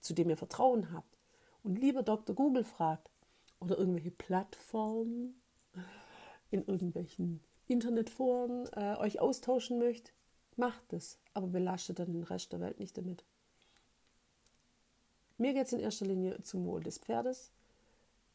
zu 0.00 0.14
dem 0.14 0.28
ihr 0.30 0.36
Vertrauen 0.36 0.92
habt 0.92 1.16
und 1.62 1.78
lieber 1.78 2.02
Dr. 2.02 2.34
Google 2.34 2.64
fragt 2.64 3.10
oder 3.60 3.78
irgendwelche 3.78 4.10
Plattformen 4.10 5.40
in 6.50 6.64
irgendwelchen 6.66 7.40
Internetforen 7.66 8.68
äh, 8.74 8.96
euch 8.98 9.20
austauschen 9.20 9.78
möchtet, 9.78 10.12
macht 10.56 10.92
es, 10.92 11.18
aber 11.32 11.46
belastet 11.46 11.98
dann 11.98 12.12
den 12.12 12.24
Rest 12.24 12.52
der 12.52 12.60
Welt 12.60 12.78
nicht 12.78 12.96
damit. 12.98 13.24
Mir 15.38 15.54
geht 15.54 15.66
es 15.66 15.72
in 15.72 15.80
erster 15.80 16.06
Linie 16.06 16.40
zum 16.42 16.64
Wohl 16.66 16.82
des 16.82 16.98
Pferdes 16.98 17.50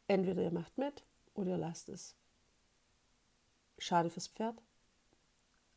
Entweder 0.10 0.42
ihr 0.42 0.52
macht 0.52 0.76
mit 0.80 1.06
oder 1.36 1.52
ihr 1.52 1.58
lasst 1.58 1.88
es. 1.88 2.16
Schade 3.78 4.10
fürs 4.10 4.28
Pferd, 4.28 4.60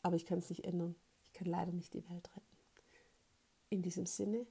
aber 0.00 0.16
ich 0.16 0.24
kann 0.24 0.38
es 0.38 0.48
nicht 0.48 0.64
ändern. 0.64 0.96
Ich 1.26 1.34
kann 1.34 1.46
leider 1.46 1.70
nicht 1.70 1.92
die 1.92 2.08
Welt 2.08 2.30
retten. 2.34 2.56
In 3.68 3.82
diesem 3.82 4.06
Sinne, 4.06 4.46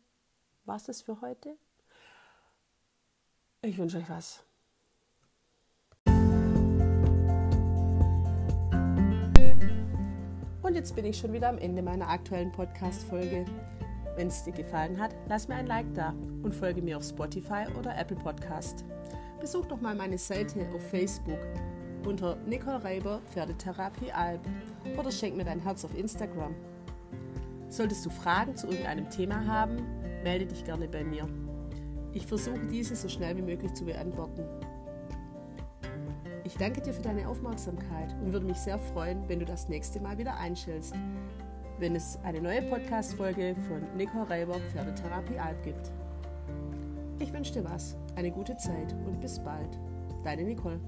was 0.66 0.88
ist 0.88 1.02
für 1.02 1.20
heute? 1.22 1.58
Ich 3.64 3.76
wünsche 3.80 3.98
euch 3.98 4.08
was. 4.08 4.44
Und 10.62 10.76
jetzt 10.76 10.96
bin 10.96 11.06
ich 11.06 11.18
schon 11.18 11.34
wieder 11.34 11.50
am 11.50 11.58
Ende 11.58 11.82
meiner 11.82 12.08
aktuellen 12.08 12.52
Podcast-Folge. 12.52 13.46
Wenn 14.16 14.28
es 14.28 14.44
dir 14.44 14.54
gefallen 14.54 15.00
hat, 15.00 15.16
lass 15.28 15.48
mir 15.48 15.56
ein 15.56 15.66
Like 15.66 15.92
da 15.96 16.12
und 16.44 16.54
folge 16.54 16.84
mir 16.84 16.98
auf 16.98 17.04
Spotify 17.04 17.66
oder 17.80 17.98
Apple 17.98 18.18
Podcast 18.18 18.86
besuch 19.42 19.66
doch 19.66 19.82
mal 19.82 19.96
meine 19.96 20.20
Seite 20.20 20.68
auf 20.74 20.88
Facebook 20.90 21.40
unter 22.06 22.38
Nicole 22.46 22.84
Reiber 22.84 23.22
Pferdetherapie 23.28 24.12
Alb 24.12 24.42
oder 24.98 25.12
schenk 25.12 25.36
mir 25.36 25.44
dein 25.44 25.60
Herz 25.60 25.84
auf 25.84 25.98
Instagram. 25.98 26.56
Solltest 27.68 28.06
du 28.06 28.10
Fragen 28.10 28.56
zu 28.56 28.68
irgendeinem 28.68 29.10
Thema 29.10 29.46
haben, 29.46 29.78
melde 30.24 30.46
dich 30.46 30.64
gerne 30.64 30.88
bei 30.88 31.04
mir. 31.04 31.28
Ich 32.14 32.28
versuche 32.28 32.60
diese 32.72 32.96
so 32.96 33.10
schnell 33.10 33.36
wie 33.38 33.42
möglich 33.42 33.74
zu 33.74 33.86
beantworten. 33.86 34.44
Ich 36.44 36.56
danke 36.58 36.82
dir 36.82 36.94
für 36.94 37.02
deine 37.02 37.28
Aufmerksamkeit 37.28 38.14
und 38.22 38.34
würde 38.34 38.46
mich 38.46 38.58
sehr 38.58 38.78
freuen, 38.78 39.28
wenn 39.28 39.40
du 39.40 39.46
das 39.46 39.70
nächste 39.70 40.00
Mal 40.02 40.18
wieder 40.18 40.38
einschältst, 40.38 40.94
wenn 41.80 41.96
es 41.96 42.20
eine 42.24 42.42
neue 42.42 42.62
Podcast-Folge 42.64 43.56
von 43.68 43.82
Nicole 43.96 44.30
Reiber 44.30 44.60
Pferdetherapie 44.72 45.40
Alb 45.40 45.64
gibt. 45.64 45.92
Ich 47.22 47.32
wünsche 47.32 47.54
dir 47.54 47.64
was, 47.64 47.96
eine 48.16 48.32
gute 48.32 48.58
Zeit 48.58 48.96
und 49.06 49.22
bis 49.22 49.38
bald. 49.38 49.80
Deine 50.24 50.44
Nicole. 50.44 50.80